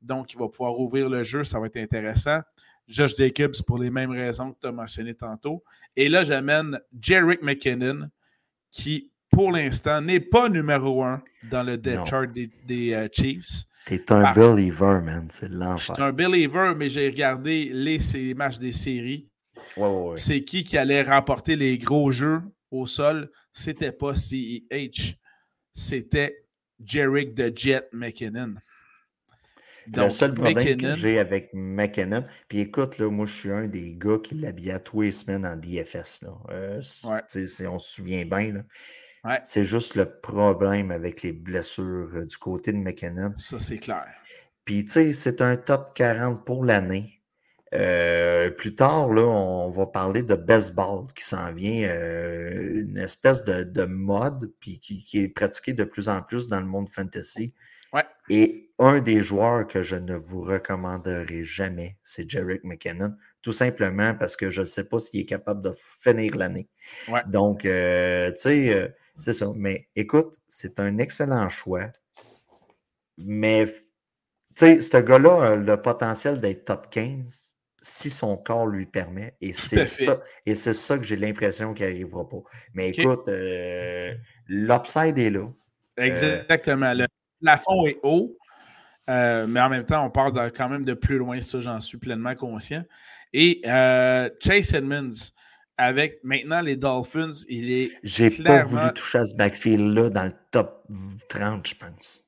[0.00, 1.44] Donc, il va pouvoir ouvrir le jeu.
[1.44, 2.40] Ça va être intéressant.
[2.88, 5.62] Josh Jacobs pour les mêmes raisons que tu as mentionné tantôt.
[5.96, 8.08] Et là, j'amène Jerick McKinnon,
[8.70, 13.64] qui, pour l'instant, n'est pas numéro un dans le depth chart des, des, euh, Chiefs.
[13.84, 15.26] T'es un Par- believer, man.
[15.30, 16.00] C'est Je suis l'enfer.
[16.00, 19.28] un believer, mais j'ai regardé les, les matchs des séries.
[19.76, 20.18] Ouais, ouais, ouais.
[20.18, 23.30] C'est qui qui allait remporter les gros jeux au sol?
[23.52, 25.16] C'était pas CEH.
[25.74, 26.46] C'était
[26.82, 28.54] Jerick the Jet McKinnon.
[29.94, 33.66] le seul problème McKinnon- que j'ai avec McKinnon, puis écoute, là, moi, je suis un
[33.68, 36.22] des gars qui l'habillait tous les semaines en DFS.
[36.22, 36.32] Là.
[36.50, 37.22] Euh, Ouais.
[37.68, 38.60] on se souvient bien, là.
[39.24, 39.40] Ouais.
[39.42, 43.32] c'est juste le problème avec les blessures euh, du côté de McKinnon.
[43.36, 44.06] Ça, c'est clair.
[44.64, 47.15] Puis, tu sais, c'est un top 40 pour l'année.
[47.74, 53.44] Euh, plus tard, là, on va parler de baseball qui s'en vient, euh, une espèce
[53.44, 56.88] de, de mode puis qui, qui est pratiqué de plus en plus dans le monde
[56.88, 57.54] fantasy.
[57.92, 58.04] Ouais.
[58.28, 64.14] Et un des joueurs que je ne vous recommanderai jamais, c'est Jerick McKinnon, tout simplement
[64.14, 66.68] parce que je ne sais pas s'il est capable de finir l'année.
[67.08, 67.22] Ouais.
[67.26, 69.50] Donc, euh, tu sais, c'est ça.
[69.56, 71.90] Mais écoute, c'est un excellent choix.
[73.18, 73.72] Mais, tu
[74.54, 77.55] sais, ce gars-là a le potentiel d'être top 15
[77.88, 79.34] si son corps lui permet.
[79.40, 82.42] Et c'est ça, et c'est ça que j'ai l'impression qu'il n'arrivera pas.
[82.74, 84.12] Mais écoute, euh,
[84.48, 85.48] l'upside est là.
[85.96, 86.92] Exactement.
[86.94, 87.06] Le
[87.40, 88.36] plafond est haut,
[89.08, 91.80] euh, mais en même temps, on parle de- quand même de plus loin, ça, j'en
[91.80, 92.82] suis pleinement conscient.
[93.32, 95.30] Et euh, Chase Edmonds,
[95.78, 100.32] avec maintenant les Dolphins, il est J'ai pas voulu toucher à ce backfield-là dans le
[100.50, 100.84] top
[101.28, 102.24] 30, je pense.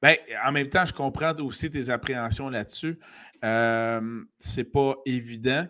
[0.00, 2.98] Ben, en même temps, je comprends aussi tes appréhensions là-dessus.
[3.44, 5.66] Euh, c'est pas évident.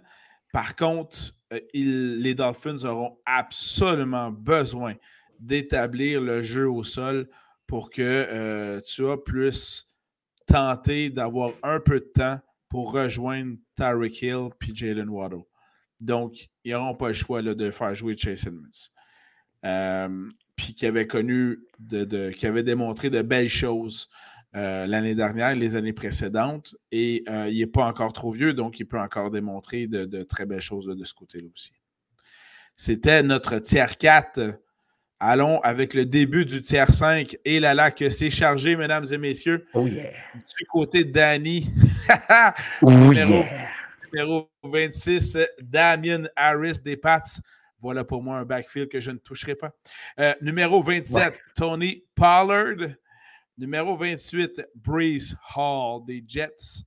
[0.53, 4.95] Par contre, euh, les Dolphins auront absolument besoin
[5.41, 7.29] d'établir le jeu au sol
[7.67, 9.87] pour que euh, Tua puisse
[10.47, 15.43] tenter d'avoir un peu de temps pour rejoindre Tyreek Hill puis Jalen Waddle.
[16.01, 18.91] Donc, ils n'auront pas le choix là, de faire jouer Chase Edmonds.
[20.57, 24.09] Puis qui avait connu, de- qui avait démontré de belles choses
[24.55, 26.75] euh, l'année dernière, les années précédentes.
[26.91, 30.23] Et euh, il n'est pas encore trop vieux, donc il peut encore démontrer de, de
[30.23, 31.73] très belles choses de ce côté-là aussi.
[32.77, 34.59] C'était notre tiers 4.
[35.25, 37.37] Allons avec le début du tiers 5.
[37.45, 39.67] Et là là, que c'est chargé, mesdames et messieurs.
[39.73, 40.11] Oh yeah!
[40.35, 41.71] Du côté de Danny.
[42.83, 43.69] Oh Numéro- yeah!
[44.13, 47.23] Numéro 26, Damien Harris des Pats.
[47.79, 49.73] Voilà pour moi un backfield que je ne toucherai pas.
[50.19, 51.39] Euh, numéro 27, Ouais.
[51.57, 52.91] Tony Pollard.
[53.63, 56.83] Numéro 28, Breeze Hall des Jets.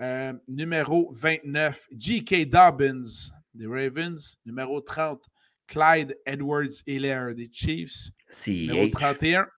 [0.00, 2.48] Euh, numéro 29, J.K.
[2.48, 4.36] Dobbins des Ravens.
[4.44, 5.20] Numéro 30,
[5.66, 8.12] Clyde Edwards-Hilaire des Chiefs.
[8.46, 8.90] Numéro CH.
[8.92, 9.48] 31,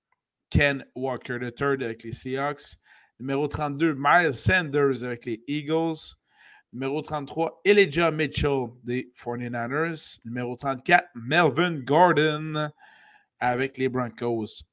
[0.48, 2.78] Ken Walker III avec les Seahawks.
[3.20, 6.16] Numéro 32, Miles Sanders avec les Eagles.
[6.72, 10.18] Numéro 33, Elijah Mitchell des 49ers.
[10.24, 12.70] Numéro 34, Melvin Gordon
[13.38, 14.64] avec les Broncos.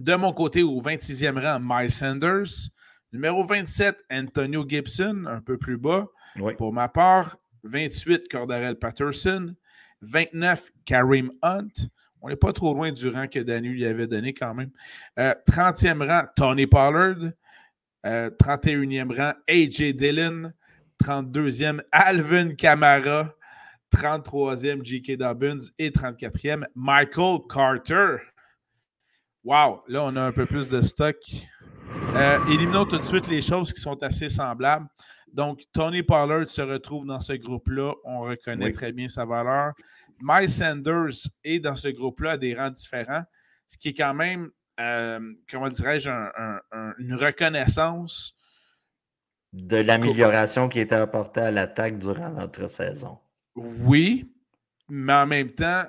[0.00, 2.70] De mon côté, au 26e rang, Miles Sanders.
[3.12, 6.06] Numéro 27, Antonio Gibson, un peu plus bas.
[6.40, 6.54] Oui.
[6.54, 9.54] Pour ma part, 28, Cordarel Patterson.
[10.00, 11.90] 29, Kareem Hunt.
[12.22, 14.70] On n'est pas trop loin du rang que Danu lui avait donné quand même.
[15.18, 17.32] Euh, 30e rang, Tony Pollard.
[18.06, 20.50] Euh, 31e rang, AJ Dillon.
[21.04, 23.34] 32e, Alvin Kamara.
[23.94, 25.18] 33e, J.K.
[25.18, 25.68] Dobbins.
[25.78, 28.16] Et 34e, Michael Carter.
[29.44, 31.16] Wow, là, on a un peu plus de stock.
[32.14, 34.86] Euh, éliminons tout de suite les choses qui sont assez semblables.
[35.32, 37.94] Donc, Tony Pollard se retrouve dans ce groupe-là.
[38.04, 38.72] On reconnaît Oui.
[38.72, 39.72] très bien sa valeur.
[40.20, 43.22] Miles Sanders est dans ce groupe-là à des rangs différents,
[43.66, 44.50] ce qui est quand même,
[45.50, 46.10] comment dirais-je,
[46.98, 48.34] une reconnaissance.
[49.52, 53.18] De l'amélioration qui a été apportée à l'attaque durant notre saison.
[53.56, 54.30] Oui,
[54.90, 55.84] mais en même temps,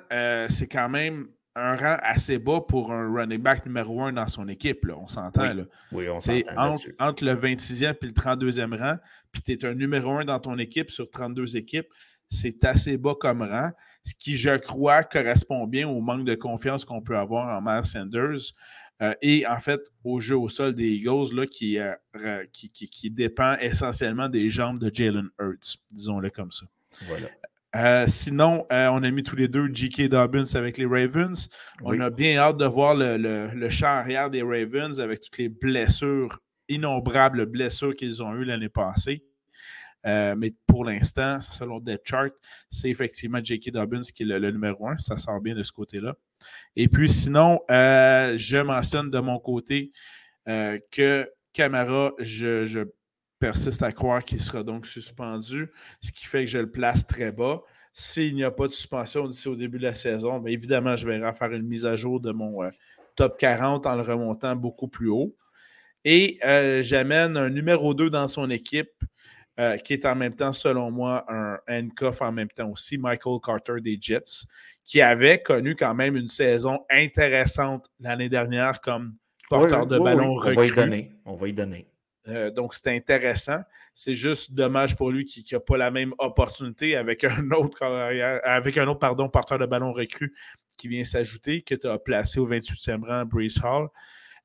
[0.48, 4.48] c'est quand même un rang assez bas pour un running back numéro un dans son
[4.48, 4.84] équipe.
[4.86, 4.94] Là.
[4.98, 5.54] On s'entend.
[5.54, 6.72] Oui, oui on s'entend.
[6.72, 8.96] Entre, entre, le 26e et le 32e rang,
[9.30, 11.88] puis tu es un numéro un dans ton équipe sur 32 équipes,
[12.28, 13.70] c'est assez bas comme rang,
[14.04, 17.84] ce qui, je crois, correspond bien au manque de confiance qu'on peut avoir en Miles
[17.84, 18.54] Sanders.
[19.02, 22.88] Euh, et en fait, au jeu au sol des Eagles, là, qui, euh, qui, qui,
[22.88, 26.66] qui, dépend essentiellement des jambes de Jalen Hurts, disons-le comme ça.
[27.02, 27.28] Voilà.
[27.74, 30.08] Euh, sinon, euh, on a mis tous les deux J.K.
[30.08, 31.48] Dobbins avec les Ravens.
[31.82, 35.48] On a bien hâte de voir le, le, champ arrière des Ravens avec toutes les
[35.48, 39.24] blessures, innombrables blessures qu'ils ont eues l'année passée.
[40.04, 42.32] Euh, mais pour l'instant, selon Dead Chart,
[42.70, 43.70] c'est effectivement J.K.
[43.70, 44.98] Dobbins qui est le, numéro un.
[44.98, 46.14] Ça sort bien de ce côté-là.
[46.76, 49.92] Et puis sinon, je mentionne de mon côté
[50.44, 52.80] que Camara, je, je
[53.42, 55.68] persiste à croire qu'il sera donc suspendu,
[56.00, 57.60] ce qui fait que je le place très bas.
[57.92, 61.08] S'il n'y a pas de suspension d'ici au début de la saison, bien évidemment, je
[61.08, 62.70] vais faire une mise à jour de mon euh,
[63.16, 65.34] top 40 en le remontant beaucoup plus haut.
[66.04, 68.92] Et euh, j'amène un numéro 2 dans son équipe,
[69.58, 73.40] euh, qui est en même temps, selon moi, un handcuff en même temps aussi, Michael
[73.44, 74.46] Carter des Jets,
[74.84, 79.16] qui avait connu quand même une saison intéressante l'année dernière comme
[79.50, 81.12] porteur de ballon On va y donner.
[81.24, 81.91] On va y donner.
[82.28, 83.60] Euh, donc, c'est intéressant.
[83.94, 87.84] C'est juste dommage pour lui qu'il n'a pas la même opportunité avec un autre,
[88.44, 90.34] avec un autre pardon, porteur de ballon recru
[90.76, 93.88] qui vient s'ajouter, que tu as placé au 28e rang, Brees Hall.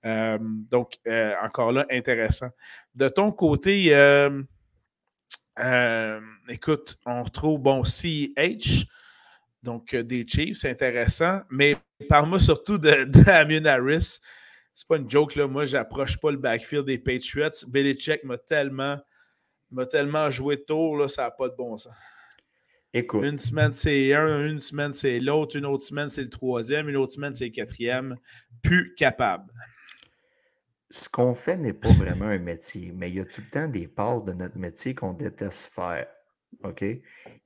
[0.06, 2.50] Euh, donc, euh, encore là, intéressant.
[2.94, 3.94] De ton côté,
[6.50, 8.86] écoute, on retrouve, bon, CH,
[9.64, 11.78] donc des Chiefs, c'est intéressant, mais
[12.10, 14.20] parle-moi surtout de, de Harris
[14.78, 15.48] c'est pas une joke, là.
[15.48, 17.50] Moi, j'approche pas le backfield des Patriots.
[17.68, 19.00] Belichick m'a tellement,
[19.72, 21.92] m'a tellement joué tôt, là, ça n'a pas de bon sens.
[22.94, 23.24] Écoute.
[23.24, 26.96] Une semaine, c'est un, une semaine, c'est l'autre, une autre semaine, c'est le troisième, une
[26.96, 28.18] autre semaine, c'est le quatrième.
[28.62, 29.52] Plus capable.
[30.92, 33.68] Ce qu'on fait n'est pas vraiment un métier, mais il y a tout le temps
[33.68, 36.06] des parts de notre métier qu'on déteste faire.
[36.64, 36.86] OK?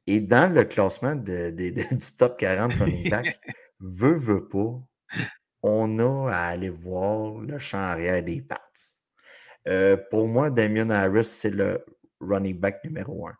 [0.06, 1.50] Et dans le classement de,
[1.96, 3.40] du top 40 running back,
[3.80, 4.82] veut, veut pas,
[5.64, 8.59] on a à aller voir le champ arrière des Pats.
[9.68, 11.84] Euh, pour moi, Damien Harris, c'est le
[12.20, 13.36] running back numéro un.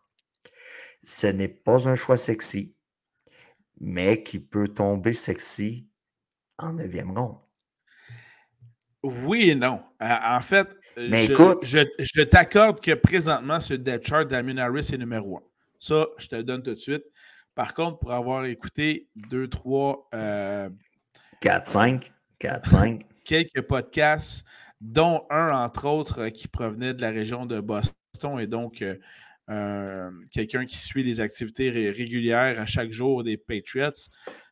[1.02, 2.76] Ce n'est pas un choix sexy,
[3.80, 5.88] mais qui peut tomber sexy
[6.58, 7.38] en neuvième ronde.
[9.02, 9.82] Oui et non.
[10.00, 15.42] Euh, en fait, je, t'accorde que présentement, ce depth chart, Damien Harris est numéro un.
[15.80, 17.02] Ça, je te le donne tout de suite.
[17.56, 20.70] Par contre, pour avoir écouté deux, trois euh,
[21.42, 23.06] 4, 5, 4, 5.
[23.24, 24.44] Quelques podcasts,
[24.80, 28.94] dont un, entre autres, qui provenait de la région de Boston et donc euh,
[29.50, 33.90] euh, quelqu'un qui suit les activités régulières à chaque jour des Patriots.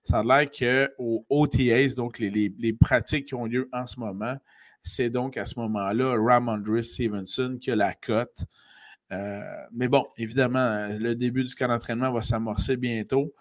[0.02, 4.36] Ça a l'air qu'aux OTAs, donc les, pratiques qui ont lieu en ce moment,
[4.82, 8.46] c'est donc à ce moment-là Ramondre Stevenson qui a la cote.
[9.12, 9.40] Euh,
[9.72, 13.32] mais bon, évidemment, le début du camp d'entraînement va s'amorcer bientôt.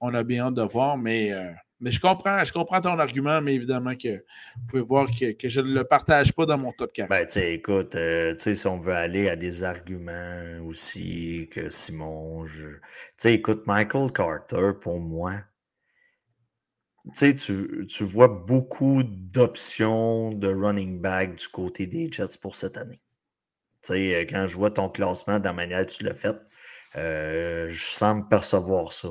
[0.00, 1.32] On a bien hâte de voir, mais
[1.80, 4.24] mais je comprends, je comprends ton argument, mais évidemment que
[4.56, 7.08] vous pouvez voir que, je ne le partage pas dans mon top 4.
[7.08, 12.68] Ben, tu écoute, euh, si on veut aller à des arguments aussi, que Simon, je...
[13.16, 15.34] sais, écoute, Michael Carter, pour moi,
[17.14, 23.00] tu tu vois beaucoup d'options de running back du côté des Jets pour cette année.
[23.90, 26.36] Euh, quand je vois ton classement de la manière dont tu l'as fait,
[26.96, 29.10] euh, je semble percevoir ça.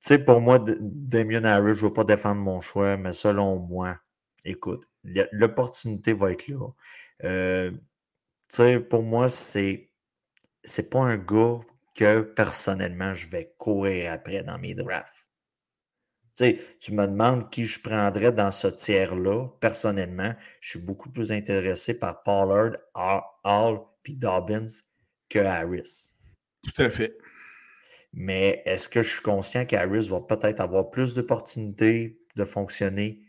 [0.00, 3.98] Sais, pour moi, Damien Harris, je ne veux pas défendre mon choix, mais selon moi,
[4.44, 4.84] écoute,
[5.32, 6.68] l'opportunité va être là.
[7.24, 7.78] Euh, tu
[8.48, 9.90] sais, pour moi, c'est
[10.64, 11.60] c'est pas un gars
[11.96, 15.32] que personnellement je vais courir après dans mes drafts.
[16.36, 19.48] Tu tu me demandes qui je prendrais dans ce tiers-là.
[19.60, 22.76] Personnellement, je suis beaucoup plus intéressé par Pollard,
[23.44, 24.68] Hall puis Dobbins
[25.28, 26.14] que Harris.
[26.62, 27.18] Tout à fait.
[28.20, 33.20] Mais est-ce que je suis conscient qu'Harris va peut-être avoir plus d'opportunités de fonctionner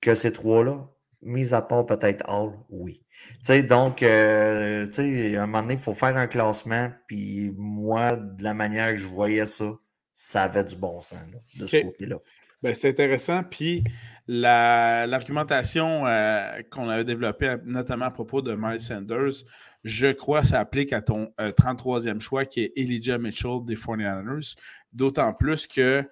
[0.00, 0.90] que ces trois-là?
[1.22, 3.04] Mis à part peut-être Hall, oui.
[3.10, 6.90] Tu sais, donc, euh, tu sais, à un moment donné, il faut faire un classement.
[7.06, 9.72] Puis moi, de la manière que je voyais ça,
[10.12, 11.20] ça avait du bon sens
[11.54, 12.16] de ce côté-là.
[12.64, 13.44] Ben, c'est intéressant.
[13.44, 13.84] Puis
[14.28, 19.44] l'argumentation euh, qu'on avait développée, notamment à propos de Miles Sanders,
[19.84, 24.54] je crois, s'applique à ton 33e choix qui est Elijah Mitchell des 49ers.
[24.92, 26.04] D'autant plus que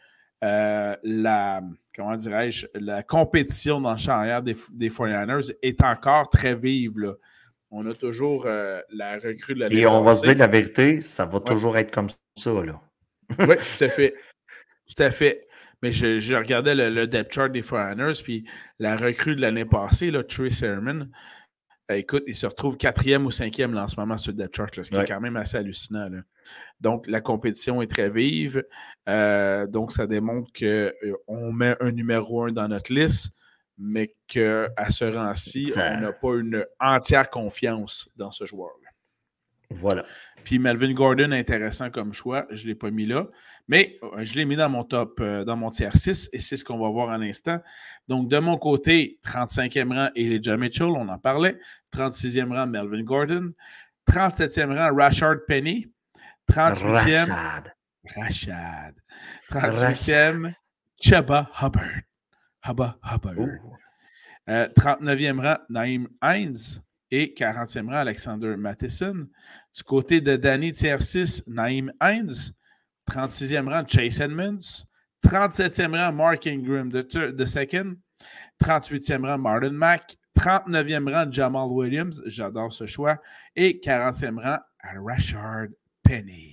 [0.42, 1.62] la,
[1.94, 6.98] comment dirais-je, la compétition dans le champ arrière des, des 49ers est encore très vive.
[6.98, 7.14] Là.
[7.70, 11.26] On a toujours la recrue de la Et on va se dire la vérité, ça
[11.26, 12.50] va toujours être comme ça.
[12.64, 12.80] Là.
[13.40, 14.14] oui, tout à fait.
[14.86, 15.45] Tout à fait.
[15.82, 18.44] Mais je, regardais le, depth chart des Foreigners, puis
[18.78, 21.08] la recrue de l'année passée, là, Trey Sermon,
[21.90, 24.56] euh, écoute, il se retrouve quatrième ou cinquième là, en ce moment sur le depth
[24.56, 26.08] chart, ce qui est quand même assez hallucinant.
[26.80, 28.64] Donc, la compétition est très vive.
[29.08, 33.32] Euh, donc, ça démontre qu'on euh, met un numéro un dans notre liste,
[33.78, 38.90] mais qu'à ce rang-ci, on n'a pas une entière confiance dans ce joueur-là.
[39.70, 40.04] Voilà.
[40.44, 42.46] Puis Melvin Gordon, intéressant comme choix.
[42.50, 43.28] Je ne l'ai pas mis là.
[43.68, 46.56] Mais euh, je l'ai mis dans mon top, euh, dans mon tiers 6, et c'est
[46.56, 47.58] ce qu'on va voir en instant.
[48.06, 51.58] Donc, de mon côté, 35e rang, Elijah Mitchell, on en parlait.
[51.92, 53.52] 36e rang, Melvin Gordon.
[54.08, 55.88] 37e rang, Rashard Penny.
[56.48, 57.26] 38e.
[57.26, 57.72] Rashad.
[58.14, 58.94] Rashad.
[59.50, 60.54] 38e,
[61.00, 62.04] Chaba Hubbard.
[62.64, 63.58] Chaba Hubbard.
[64.48, 66.80] 39e rang, Naïm Hines.
[67.10, 69.26] Et 40e rang, Alexander Matheson.
[69.74, 72.52] Du côté de Danny tiers 6, Naïm Hines.
[73.10, 74.86] 36e rang, Chase Edmonds.
[75.24, 77.96] 37e rang, Mark Ingram de, second.
[78.62, 80.16] 38e rang, Martin Mack.
[80.38, 82.22] 39e rang, Jamal Williams.
[82.26, 83.18] J'adore ce choix.
[83.54, 84.58] Et 40e rang,
[85.04, 85.68] Rashard
[86.02, 86.50] Penny.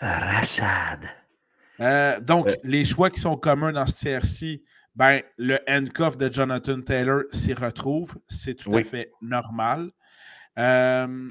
[0.00, 1.04] Rashad.
[1.80, 4.62] Euh, donc, les choix qui sont communs dans ce tiers-ci,
[4.96, 8.16] ben, le handcuff de Jonathan Taylor s'y retrouve.
[8.26, 9.90] C'est tout à fait normal.
[10.58, 11.30] Euh,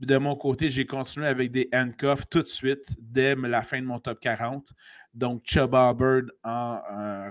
[0.00, 3.86] de mon côté, j'ai continué avec des handcuffs tout de suite dès la fin de
[3.86, 4.72] mon top 40.
[5.14, 6.80] Donc, Chuba Bird en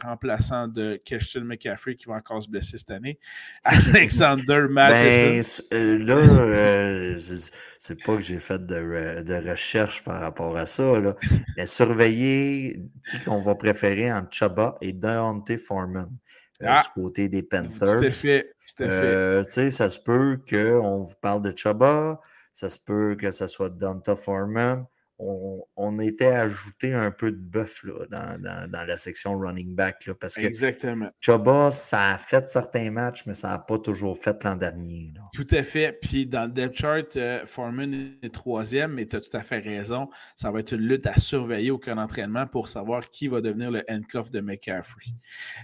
[0.03, 3.18] remplaçant de Christian McCaffrey qui va encore se blesser cette année.
[3.63, 5.63] Alexander Matheson.
[5.72, 7.18] Ben, là, euh,
[7.80, 10.99] c'est pas que j'ai fait de, recherche par rapport à ça.
[10.99, 11.15] Là.
[11.57, 16.09] Mais surveiller qui qu'on va préférer entre Chuba et Deontay Foreman.
[16.63, 17.99] Euh, ah, du côté des Panthers.
[17.99, 18.53] Tout à fait.
[18.76, 19.72] Tout à fait.
[19.72, 22.20] ça se peut qu'on vous parle de Chuba,
[22.58, 24.88] ça se peut que ce soit Donta Foreman.
[25.20, 30.05] On, on, était ajouté un peu de bœuf dans, la section running back.
[30.05, 31.10] Là, parce que Exactement.
[31.20, 35.14] Choba, ça a fait certains matchs, mais ça n'a pas toujours fait l'an dernier.
[35.34, 35.99] Tout à fait.
[36.01, 39.60] Puis dans le depth chart, euh, Foreman est troisième, mais tu as tout à fait
[39.60, 40.08] raison.
[40.36, 43.72] Ça va être une lutte à surveiller au camp d'entraînement pour savoir qui va devenir
[43.72, 45.14] le handcuff de McCaffrey.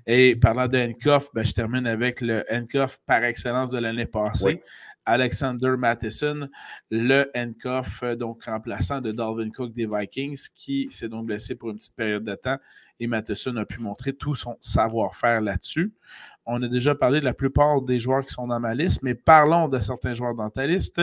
[0.08, 4.62] Et parlant de handcuff, ben, je termine avec le handcuff par excellence de l'année passée.
[5.06, 6.50] Alexander Matheson,
[6.90, 11.72] le handcuff, euh, donc remplaçant de Dalvin Cook des Vikings, qui s'est donc blessé pour
[11.72, 12.58] une petite période de temps.
[13.00, 15.92] Et Matheson a pu montrer tout son savoir-faire là-dessus.
[16.46, 19.16] On a déjà parlé de la plupart des joueurs qui sont dans ma liste, mais
[19.16, 21.02] parlons de certains joueurs dans ta liste,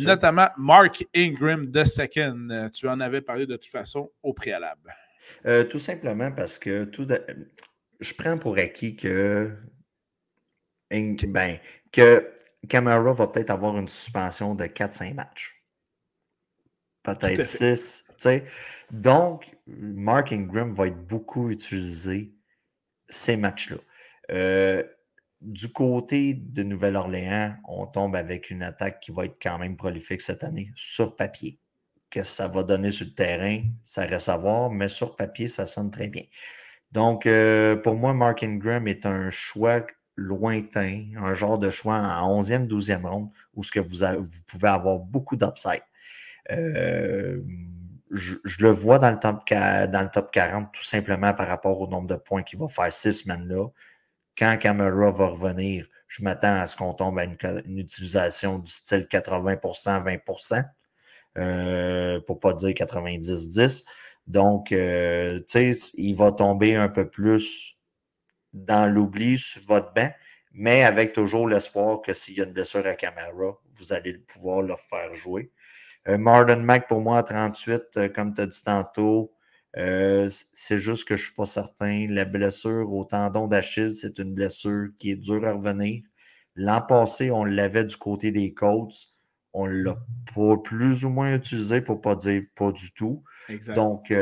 [0.00, 2.70] notamment Mark Ingram de Second.
[2.72, 4.94] Tu en avais parlé de toute façon au préalable.
[5.46, 7.06] Euh, tout simplement parce que tout
[8.00, 9.52] je prends pour acquis que,
[10.90, 11.58] ben,
[11.92, 12.32] que
[12.68, 15.62] Camara va peut-être avoir une suspension de 4-5 matchs.
[17.02, 18.04] Peut-être 6.
[18.90, 22.32] Donc, Mark Ingram va être beaucoup utilisé
[23.08, 23.78] ces matchs-là.
[24.30, 24.84] Euh,
[25.40, 30.20] du côté de Nouvelle-Orléans, on tombe avec une attaque qui va être quand même prolifique
[30.20, 31.58] cette année, sur papier.
[32.10, 35.48] Qu'est-ce que ça va donner sur le terrain, ça reste à voir, mais sur papier,
[35.48, 36.24] ça sonne très bien.
[36.92, 39.84] Donc, euh, pour moi, Mark Ingram est un choix
[40.16, 44.68] lointain, un genre de choix en 11e, 12e ronde, où ce que vous, vous pouvez
[44.68, 45.82] avoir beaucoup d'upside.
[46.50, 47.40] Euh,
[48.10, 51.86] je, le vois dans le, top, dans le top 40 tout simplement par rapport au
[51.86, 53.68] nombre de points qu'il va faire six semaines-là.
[54.36, 57.36] Quand Camera va revenir, je m'attends à ce qu'on tombe à une,
[57.78, 60.64] utilisation du style 80%, 20%,
[61.38, 63.84] euh, pour pas dire 90-10.
[64.26, 67.71] Donc, euh, tu sais, il va tomber un peu plus
[68.52, 70.10] dans l'oubli sur votre banc,
[70.52, 74.62] mais avec toujours l'espoir que s'il y a une blessure à caméra, vous allez pouvoir
[74.62, 75.50] le faire jouer.
[76.08, 79.32] Euh, Martin Mack, pour moi, à 38, euh, comme tu as dit tantôt,
[79.78, 82.06] euh, c'est juste que je ne suis pas certain.
[82.10, 86.02] La blessure au tendon d'Achille, c'est une blessure qui est dure à revenir.
[86.54, 89.08] L'an passé, on l'avait du côté des Colts.
[89.54, 89.96] On l'a
[90.64, 93.22] plus ou moins utilisé pour ne pas dire pas du tout.
[93.74, 94.12] Donc,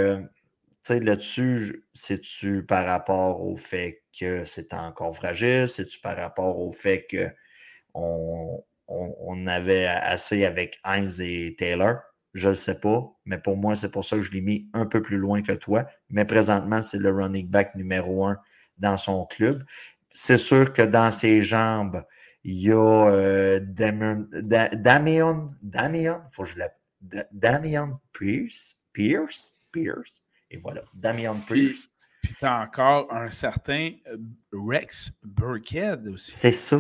[0.81, 5.69] sais, là-dessus, c'est-tu par rapport au fait que c'est encore fragile?
[5.69, 11.97] C'est-tu par rapport au fait qu'on on, avait assez avec Heinz et Taylor?
[12.35, 14.87] Je ne sais pas, mais pour moi, c'est pour ça que je l'ai mis un
[14.87, 15.87] peu plus loin que toi.
[16.11, 18.39] Mais présentement, c'est le running back numéro un
[18.79, 19.65] dans son club.
[20.11, 22.05] C'est sûr que dans ses jambes,
[22.43, 30.57] Il y a euh, Damian, Damian, faut que je l'appelle, Damian Pierce, Pierce, Pierce, et
[30.57, 31.91] voilà, Damian Pierce.
[32.23, 34.17] Puis, tu as encore un certain euh,
[34.53, 36.31] Rex Burkhead aussi.
[36.31, 36.79] C'est ça.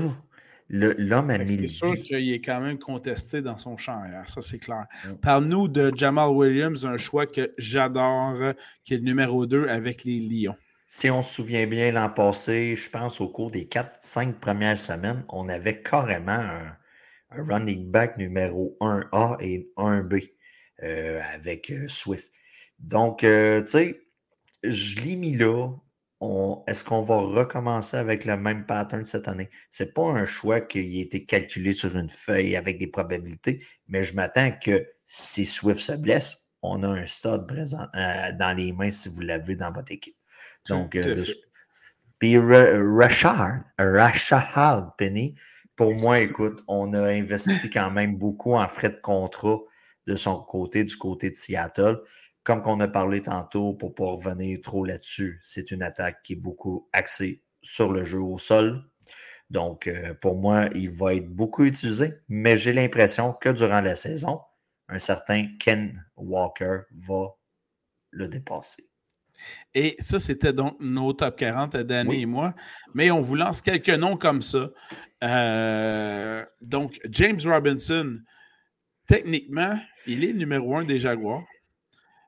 [0.72, 4.60] L'homme a mis C'est sûr qu'il est quand même contesté dans son champ ça c'est
[4.60, 4.86] clair.
[5.20, 8.36] Parle-nous de Jamal Williams, un choix que j'adore,
[8.84, 10.54] qui est le numéro 2 avec les Lions.
[10.92, 15.22] Si on se souvient bien l'an passé, je pense au cours des 4-5 premières semaines,
[15.28, 16.76] on avait carrément un,
[17.30, 20.32] running back numéro 1A et 1B
[20.82, 22.32] euh, avec euh, Swift.
[22.80, 24.00] Donc, euh, tu sais,
[24.62, 25.70] je l'ai mis là
[26.66, 29.48] est-ce qu'on va recommencer avec le même pattern cette année?
[29.70, 33.64] Ce n'est pas un choix qui a été calculé sur une feuille avec des probabilités,
[33.88, 38.54] mais je m'attends que si Swift se blesse, on a un stade présent euh, dans
[38.54, 40.16] les mains si vous l'avez dans votre équipe.
[40.68, 41.24] Donc, euh,
[42.18, 45.34] puis Rashard, Rashard Penny,
[45.74, 49.58] pour moi, écoute, on a investi quand même beaucoup en frais de contrat
[50.06, 51.98] de son côté, du côté de Seattle
[52.42, 56.34] comme qu'on a parlé tantôt, pour ne pas revenir trop là-dessus, c'est une attaque qui
[56.34, 58.84] est beaucoup axée sur le jeu au sol.
[59.50, 63.96] Donc, euh, pour moi, il va être beaucoup utilisé, mais j'ai l'impression que durant la
[63.96, 64.40] saison,
[64.88, 67.34] un certain Ken Walker va
[68.10, 68.90] le dépasser.
[69.74, 72.54] Et ça, c'était donc nos top 40 à Danny et moi.
[72.94, 74.70] Mais on vous lance quelques noms comme ça.
[75.24, 78.18] Euh, donc, James Robinson,
[79.06, 81.44] techniquement, il est le numéro un des Jaguars.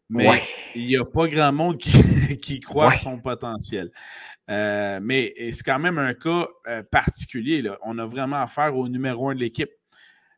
[0.08, 0.40] Mais
[0.74, 3.90] il n'y a pas grand monde qui, croit à son potentiel.
[4.50, 7.62] Euh, mais c'est quand même un cas euh, particulier.
[7.62, 7.78] Là.
[7.82, 9.70] On a vraiment affaire au numéro un de l'équipe,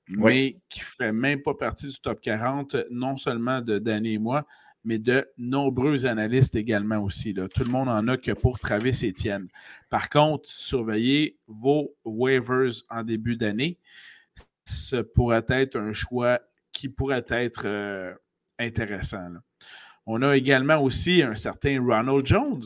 [0.09, 4.19] mais qui ne fait même pas partie du top 40, non seulement de Danny et
[4.19, 4.47] moi,
[4.85, 7.33] mais de nombreux analystes également aussi.
[7.33, 7.49] Là.
[7.49, 9.49] Tout le monde en a que pour Travis Etienne.
[9.89, 13.79] Par contre, surveillez vos waivers en début d'année.
[14.67, 16.41] Ce pourrait être un choix
[16.73, 18.15] qui pourrait être euh,
[18.59, 19.31] intéressant.
[20.07, 22.63] On a également aussi un certain Ronald Jones.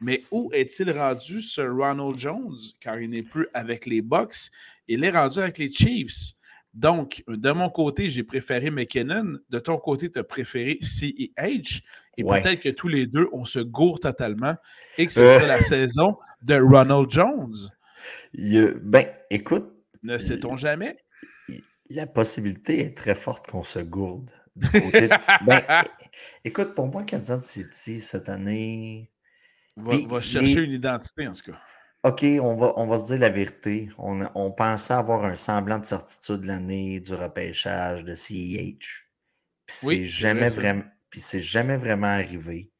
[0.00, 4.50] Mais où est-il rendu, ce Ronald Jones, car il n'est plus avec les Bucks,
[4.86, 6.34] il est rendu avec les Chiefs.
[6.74, 9.38] Donc, de mon côté, j'ai préféré McKinnon.
[9.50, 11.82] De ton côté, tu as préféré CEH.
[12.16, 14.54] Et peut-être que tous les deux, on se gourre totalement
[14.96, 15.34] et que ce euh.
[15.34, 17.54] sera la saison de Ronald Jones.
[18.82, 19.72] ben, écoute.
[20.02, 20.96] Ne sait-on jamais?
[21.90, 24.30] La possibilité est très forte qu'on se gourde.
[25.46, 25.84] Ben,
[26.44, 29.10] écoute, pour moi, Kansas City, cette année.
[29.76, 31.58] Va, chercher une identité, en tout cas.
[32.04, 33.88] OK, on va, on va se dire la vérité.
[33.98, 39.06] On, pensait avoir un semblant de certitude l'année du repêchage de CEH.
[39.66, 40.84] Puis c'est jamais vraiment.
[41.10, 42.70] Puis c'est jamais vraiment arrivé.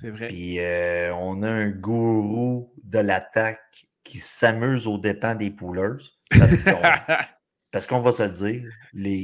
[0.00, 0.28] C'est vrai.
[0.28, 5.98] Puis euh, on a un gourou de l'attaque qui s'amuse aux dépens des poolers.
[7.72, 9.22] Parce qu'on va se le dire, les,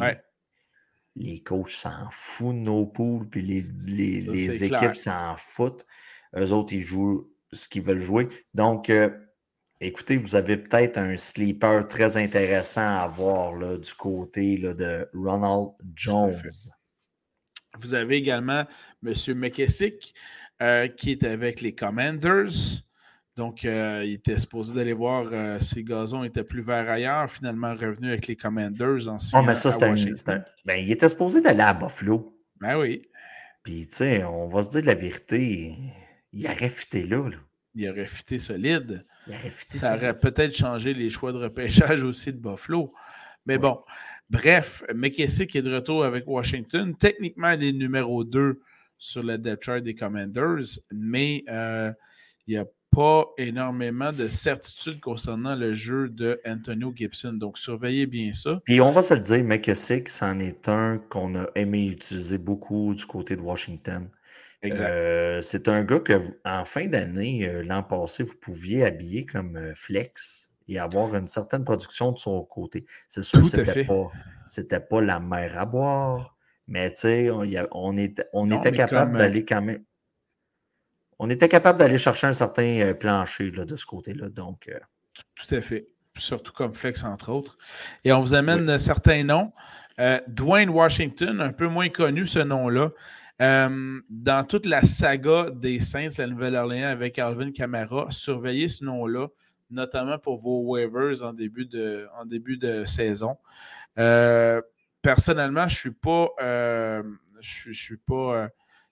[1.17, 5.87] les coachs s'en foutent de nos poules, puis les, les, équipes s'en foutent.
[6.37, 8.29] Eux autres, ils jouent ce qu'ils veulent jouer.
[8.55, 9.11] Donc, euh,
[9.81, 15.09] écoutez, vous avez peut-être un sleeper très intéressant à voir là, du côté là, de
[15.15, 16.41] Ronald Jones.
[17.81, 18.65] Vous avez également
[19.05, 19.15] M.
[19.35, 20.15] McKessick,
[20.63, 22.85] euh, qui est avec les Commanders.
[23.37, 27.31] Donc, euh, il était supposé d'aller voir euh, si gazons étaient plus verts ailleurs.
[27.31, 31.43] Finalement, revenu avec les Commanders en Oh, mais ça, c'était un, Ben, il était supposé
[31.43, 32.35] d'aller à Buffalo.
[32.61, 33.03] Ben oui.
[33.63, 35.75] Puis, tu sais, on va se dire la vérité.
[36.33, 37.37] Il aurait fité là, là.
[37.75, 39.05] Il aurait fité solide.
[39.27, 42.95] Il aurait fité Ça aurait peut-être changé les choix de repêchage aussi de Buffalo.
[43.45, 43.79] Mais bon,
[44.31, 46.97] bref, McKessick est de retour avec Washington.
[46.97, 48.63] Techniquement, il est numéro 2
[48.97, 51.93] sur le depth chart des Commanders, mais euh,
[52.47, 52.65] il y a
[52.97, 57.35] pas énormément de certitude concernant le jeu de Antonio Gibson.
[57.35, 58.59] Donc, surveillez bien ça.
[58.65, 62.95] Puis on va se le dire, McKessick, c'en est un qu'on a aimé utiliser beaucoup
[62.95, 64.09] du côté de Washington.
[64.65, 66.15] Euh, c'est un gars que,
[66.47, 71.27] en fin d'année, euh, l'an passé, vous pouviez habiller comme euh, flex et avoir une
[71.27, 72.87] certaine production de son côté.
[73.09, 74.11] C'est sûr que c'était pas,
[74.47, 76.35] c'était pas la mer à boire,
[76.67, 77.43] mais tu sais, on,
[77.73, 77.95] on,
[78.33, 79.85] on était capable d'aller quand même
[81.19, 84.29] on était capable d'aller chercher un certain euh, plancher de ce côté-là.
[84.29, 84.79] Donc, euh.
[85.35, 85.89] Tout à fait.
[86.17, 87.59] Surtout comme flex, entre autres.
[88.05, 89.53] Et on vous amène certains noms.
[89.99, 92.91] Euh, Dwayne Washington, un peu moins connu ce nom-là.
[93.39, 99.29] dans toute la saga des Saints, la Nouvelle-Orléans avec Alvin Kamara, surveillez ce nom-là,
[99.71, 103.37] notamment pour vos waivers en début de, en début de saison.
[105.03, 106.29] personnellement, je ne suis pas.
[106.39, 108.49] je, je suis pas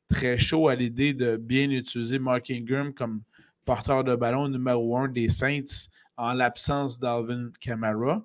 [0.09, 3.23] très chaud à l'idée de bien utiliser Mark Ingram comme
[3.65, 8.25] porteur de ballon numéro un des Saints en l'absence d'Alvin Kamara.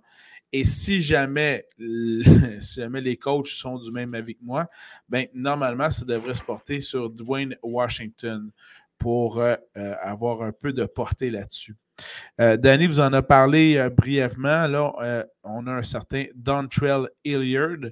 [0.52, 4.68] Et si jamais, les coachs sont du même avis que moi,
[5.08, 8.52] ben, normalement, ça devrait se porter sur Dwayne Washington
[8.98, 11.76] pour euh, euh, avoir un peu de portée là-dessus.
[12.40, 14.68] Euh, Danny vous en a parlé brièvement.
[14.68, 17.92] Là, on a un certain Dontrell Hilliard.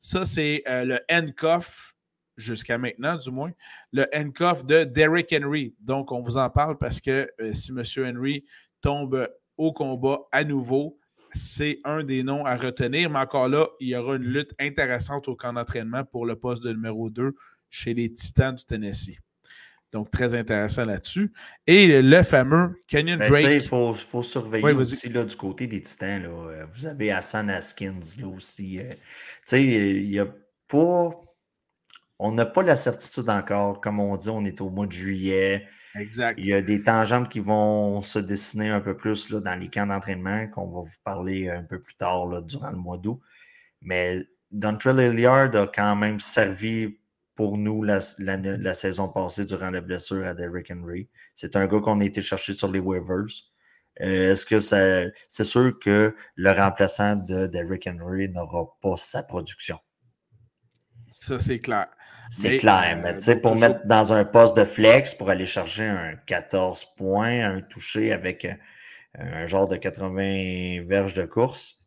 [0.00, 1.94] Ça, c'est le handcuff,
[2.36, 3.52] jusqu'à maintenant du moins,
[3.92, 5.74] le handcuff de Derrick Henry.
[5.80, 7.82] Donc, on vous en parle parce que si M.
[8.04, 8.44] Henry
[8.80, 10.98] tombe au combat à nouveau,
[11.34, 13.10] c'est un des noms à retenir.
[13.10, 16.62] Mais encore là, il y aura une lutte intéressante au camp d'entraînement pour le poste
[16.62, 17.34] de numéro 2
[17.70, 19.18] chez les Titans du Tennessee.
[19.92, 21.32] Donc, très intéressant là-dessus.
[21.66, 23.46] Et le fameux Kenyon ben, Drake.
[23.46, 26.22] Il faut, surveiller aussi là, du côté des Titans.
[26.22, 26.28] Là.
[26.28, 28.80] Euh, vous avez Hassan Haskins là aussi.
[28.80, 28.92] Euh,
[29.44, 30.26] sais, il n'y a
[30.68, 31.14] pas.
[32.18, 33.80] On n'a pas la certitude encore.
[33.80, 35.66] Comme on dit, on est au mois de juillet.
[35.94, 36.38] Exact.
[36.38, 39.68] Il y a des tangentes qui vont se dessiner un peu plus là, dans les
[39.68, 43.20] camps d'entraînement, qu'on va vous parler un peu plus tard là, durant le mois d'août.
[43.82, 46.98] Mais Dontrell Hilliard a quand même servi
[47.34, 51.08] pour nous la, saison passée durant la blessure à Derrick Henry.
[51.34, 53.26] C'est un gars qu'on a été chercher sur les waivers.
[54.00, 59.78] Euh, est-ce que c'est sûr que le remplaçant de Derrick Henry n'aura pas sa production?
[61.10, 61.88] Ça, c'est clair.
[62.28, 65.46] C'est clair, mais euh, tu sais, pour mettre dans un poste de flex, pour aller
[65.46, 68.52] chercher un 14 points, un touché avec euh,
[69.18, 71.84] un genre de 80 verges de course,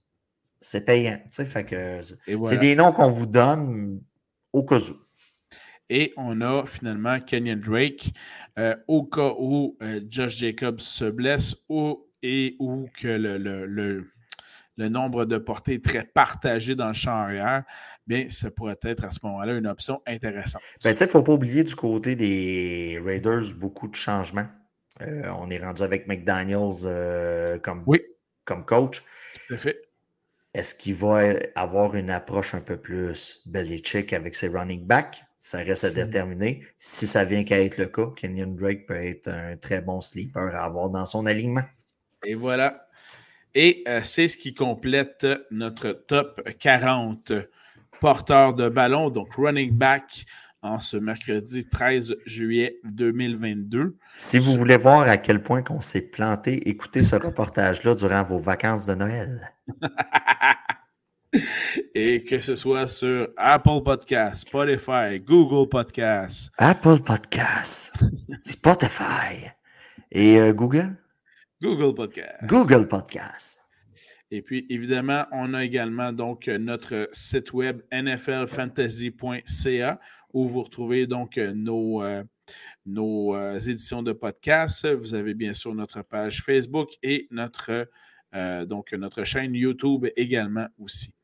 [0.62, 1.20] c'est payant.
[1.32, 2.02] Fait que
[2.44, 4.02] c'est des noms qu'on vous donne
[4.54, 4.96] au cas où.
[5.90, 8.14] Et on a finalement Kenyon Drake
[8.60, 9.78] euh, au cas où
[10.10, 14.12] Josh Jacobs se blesse ou, et où que le, le,
[14.80, 17.64] le nombre de portées est très partagé dans le champ arrière
[18.10, 20.62] bien, ça pourrait être à ce moment-là une option intéressante.
[20.84, 24.48] Ben, il ne faut pas oublier du côté des Raiders beaucoup de changements.
[25.02, 27.86] Euh, on est rendu avec McDaniels euh, comme,
[28.44, 29.04] comme coach.
[29.48, 29.82] Tout à fait.
[30.56, 31.22] Est-ce qu'il va
[31.56, 35.24] avoir une approche un peu plus Belichick avec ses running backs?
[35.38, 36.66] Ça reste à déterminer.
[36.80, 40.54] Si ça vient qu'à être le cas, Kenyon Drake peut être un très bon sleeper
[40.56, 41.64] à avoir dans son alignement.
[42.26, 42.88] Et voilà.
[43.54, 47.32] Et euh, c'est ce qui complète notre top 40
[48.00, 50.26] porteur de ballon, donc running back,
[50.62, 53.98] en ce mercredi 13 juillet 2022.
[54.16, 58.40] Si vous voulez voir à quel point qu'on s'est planté, écoutez ce reportage-là durant vos
[58.40, 59.54] vacances de Noël.
[61.94, 66.50] Et que ce soit sur Apple Podcasts, Spotify, Google Podcasts.
[66.58, 67.94] Apple Podcasts,
[68.44, 69.52] Spotify
[70.12, 70.98] et euh, Google?
[71.62, 72.48] Google Podcasts.
[72.48, 73.59] Google Podcasts.
[74.32, 80.00] Et puis, évidemment, on a également donc notre site web nflfantasy.ca
[80.34, 82.24] où vous retrouvez donc nos, euh,
[82.86, 84.88] nos euh, éditions de podcast.
[84.88, 87.90] Vous avez bien sûr notre page Facebook et notre,
[88.36, 91.16] euh, donc notre chaîne YouTube également aussi.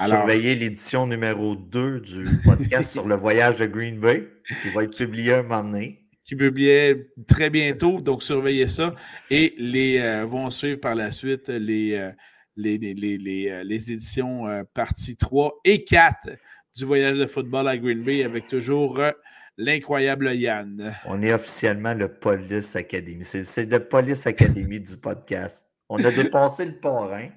[0.00, 4.28] Surveillez l'édition numéro 2 du podcast sur le voyage de Green Bay
[4.62, 7.96] qui va être publié un moment donné qui publiait très bientôt.
[7.96, 8.94] Donc, surveillez ça.
[9.28, 12.12] Et les vont suivre par la suite les,
[12.56, 16.30] les, les, euh, éditions euh, partie 3 et 4
[16.76, 19.10] du voyage de football à Green Bay avec toujours euh,
[19.56, 20.94] l'incroyable Yann.
[21.06, 23.24] On est officiellement le Police Academy.
[23.24, 25.70] C'est le Police Academy du podcast.
[25.88, 27.28] On a dépassé le parrain.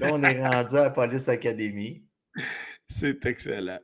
[0.00, 2.04] Là, on est rendu à Police Academy.
[2.88, 3.78] C'est excellent.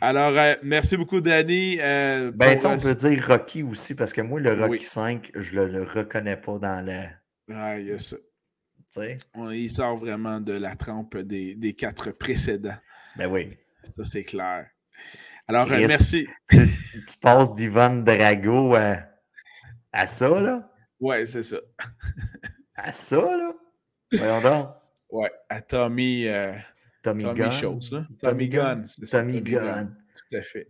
[0.00, 1.76] Alors, merci beaucoup, Danny.
[1.76, 5.82] ben, on peut dire Rocky aussi, parce que moi, le Rocky 5, je ne le,
[5.82, 7.04] reconnais pas dans le.
[7.54, 8.16] Ah, il y a ça
[9.52, 12.78] il sort vraiment de la trempe des, quatre précédents.
[13.16, 13.56] Ben oui.
[13.96, 14.66] Ça, c'est clair.
[15.48, 16.26] Alors, euh, merci.
[16.50, 16.58] Tu,
[17.20, 18.74] passes d'Ivan Drago
[19.92, 20.70] à, ça, là?
[21.00, 21.58] Ouais, c'est ça.
[22.74, 23.52] à ça, là?
[24.12, 24.68] Voyons donc.
[25.10, 26.26] Ouais, à Tommy.
[26.26, 26.52] Euh,
[27.02, 27.80] Tommy, Tommy Gunn.
[28.22, 28.86] Tommy, Gunn.
[29.10, 29.96] Tommy, Gunn.
[30.16, 30.68] Tout à fait.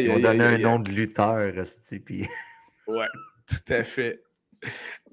[0.00, 1.52] ils ont donné un nom de lutteur,
[2.04, 2.26] puis.
[2.86, 3.06] Ouais,
[3.48, 4.22] tout à fait.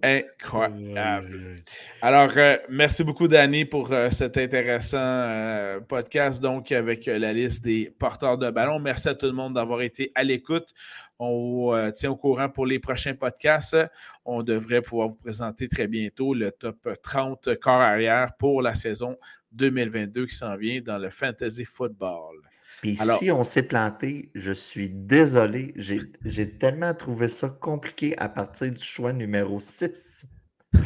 [0.01, 1.56] Incroyable.
[2.01, 7.64] Alors, euh, merci beaucoup, Danny, pour euh, cet intéressant euh, podcast, donc, avec la liste
[7.64, 8.80] des porteurs de ballon.
[8.80, 10.74] Merci à tout le monde d'avoir été à l'écoute.
[11.20, 13.78] On vous tient au courant pour les prochains podcasts.
[14.26, 19.16] On devrait pouvoir vous présenter très bientôt le top 30 corps arrière pour la saison
[19.54, 22.53] 2022 qui s'en vient dans le fantasy football.
[22.84, 25.73] Puis si on s'est planté, je suis désolé.
[25.77, 30.25] J'ai tellement trouvé ça compliqué à partir du choix numéro 6.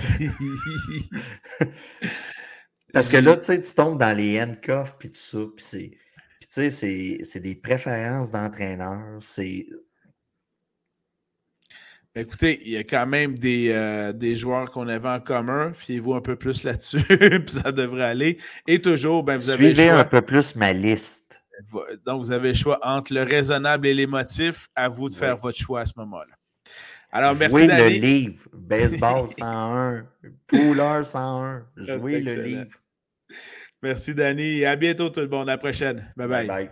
[2.94, 5.40] Parce que là, tu sais, tu tombes dans les handcuffs puis tout ça.
[5.56, 5.98] Puis
[6.42, 9.18] tu sais, c'est des préférences d'entraîneurs.
[9.20, 9.66] C'est.
[12.14, 15.74] Écoutez, il y a quand même des, euh, des joueurs qu'on avait en commun.
[15.74, 18.38] Fiez-vous un peu plus là-dessus, puis ça devrait aller.
[18.68, 19.74] Et toujours, ben, vous avez.
[19.74, 21.44] Suivez un peu plus ma liste.
[22.06, 24.68] Donc, vous avez le choix entre le raisonnable et l'émotif.
[24.76, 26.36] À vous de faire votre choix à ce moment-là.
[27.12, 27.58] Alors, merci.
[27.58, 28.44] Jouez le livre.
[28.54, 30.06] Baseball 101.
[30.48, 31.66] Poolers 101.
[31.78, 32.76] Jouez le livre.
[33.82, 34.66] Merci, Danny.
[34.66, 35.50] À bientôt, tout le monde.
[35.50, 36.12] À la prochaine.
[36.16, 36.28] bye.
[36.28, 36.48] bye.
[36.48, 36.70] bye.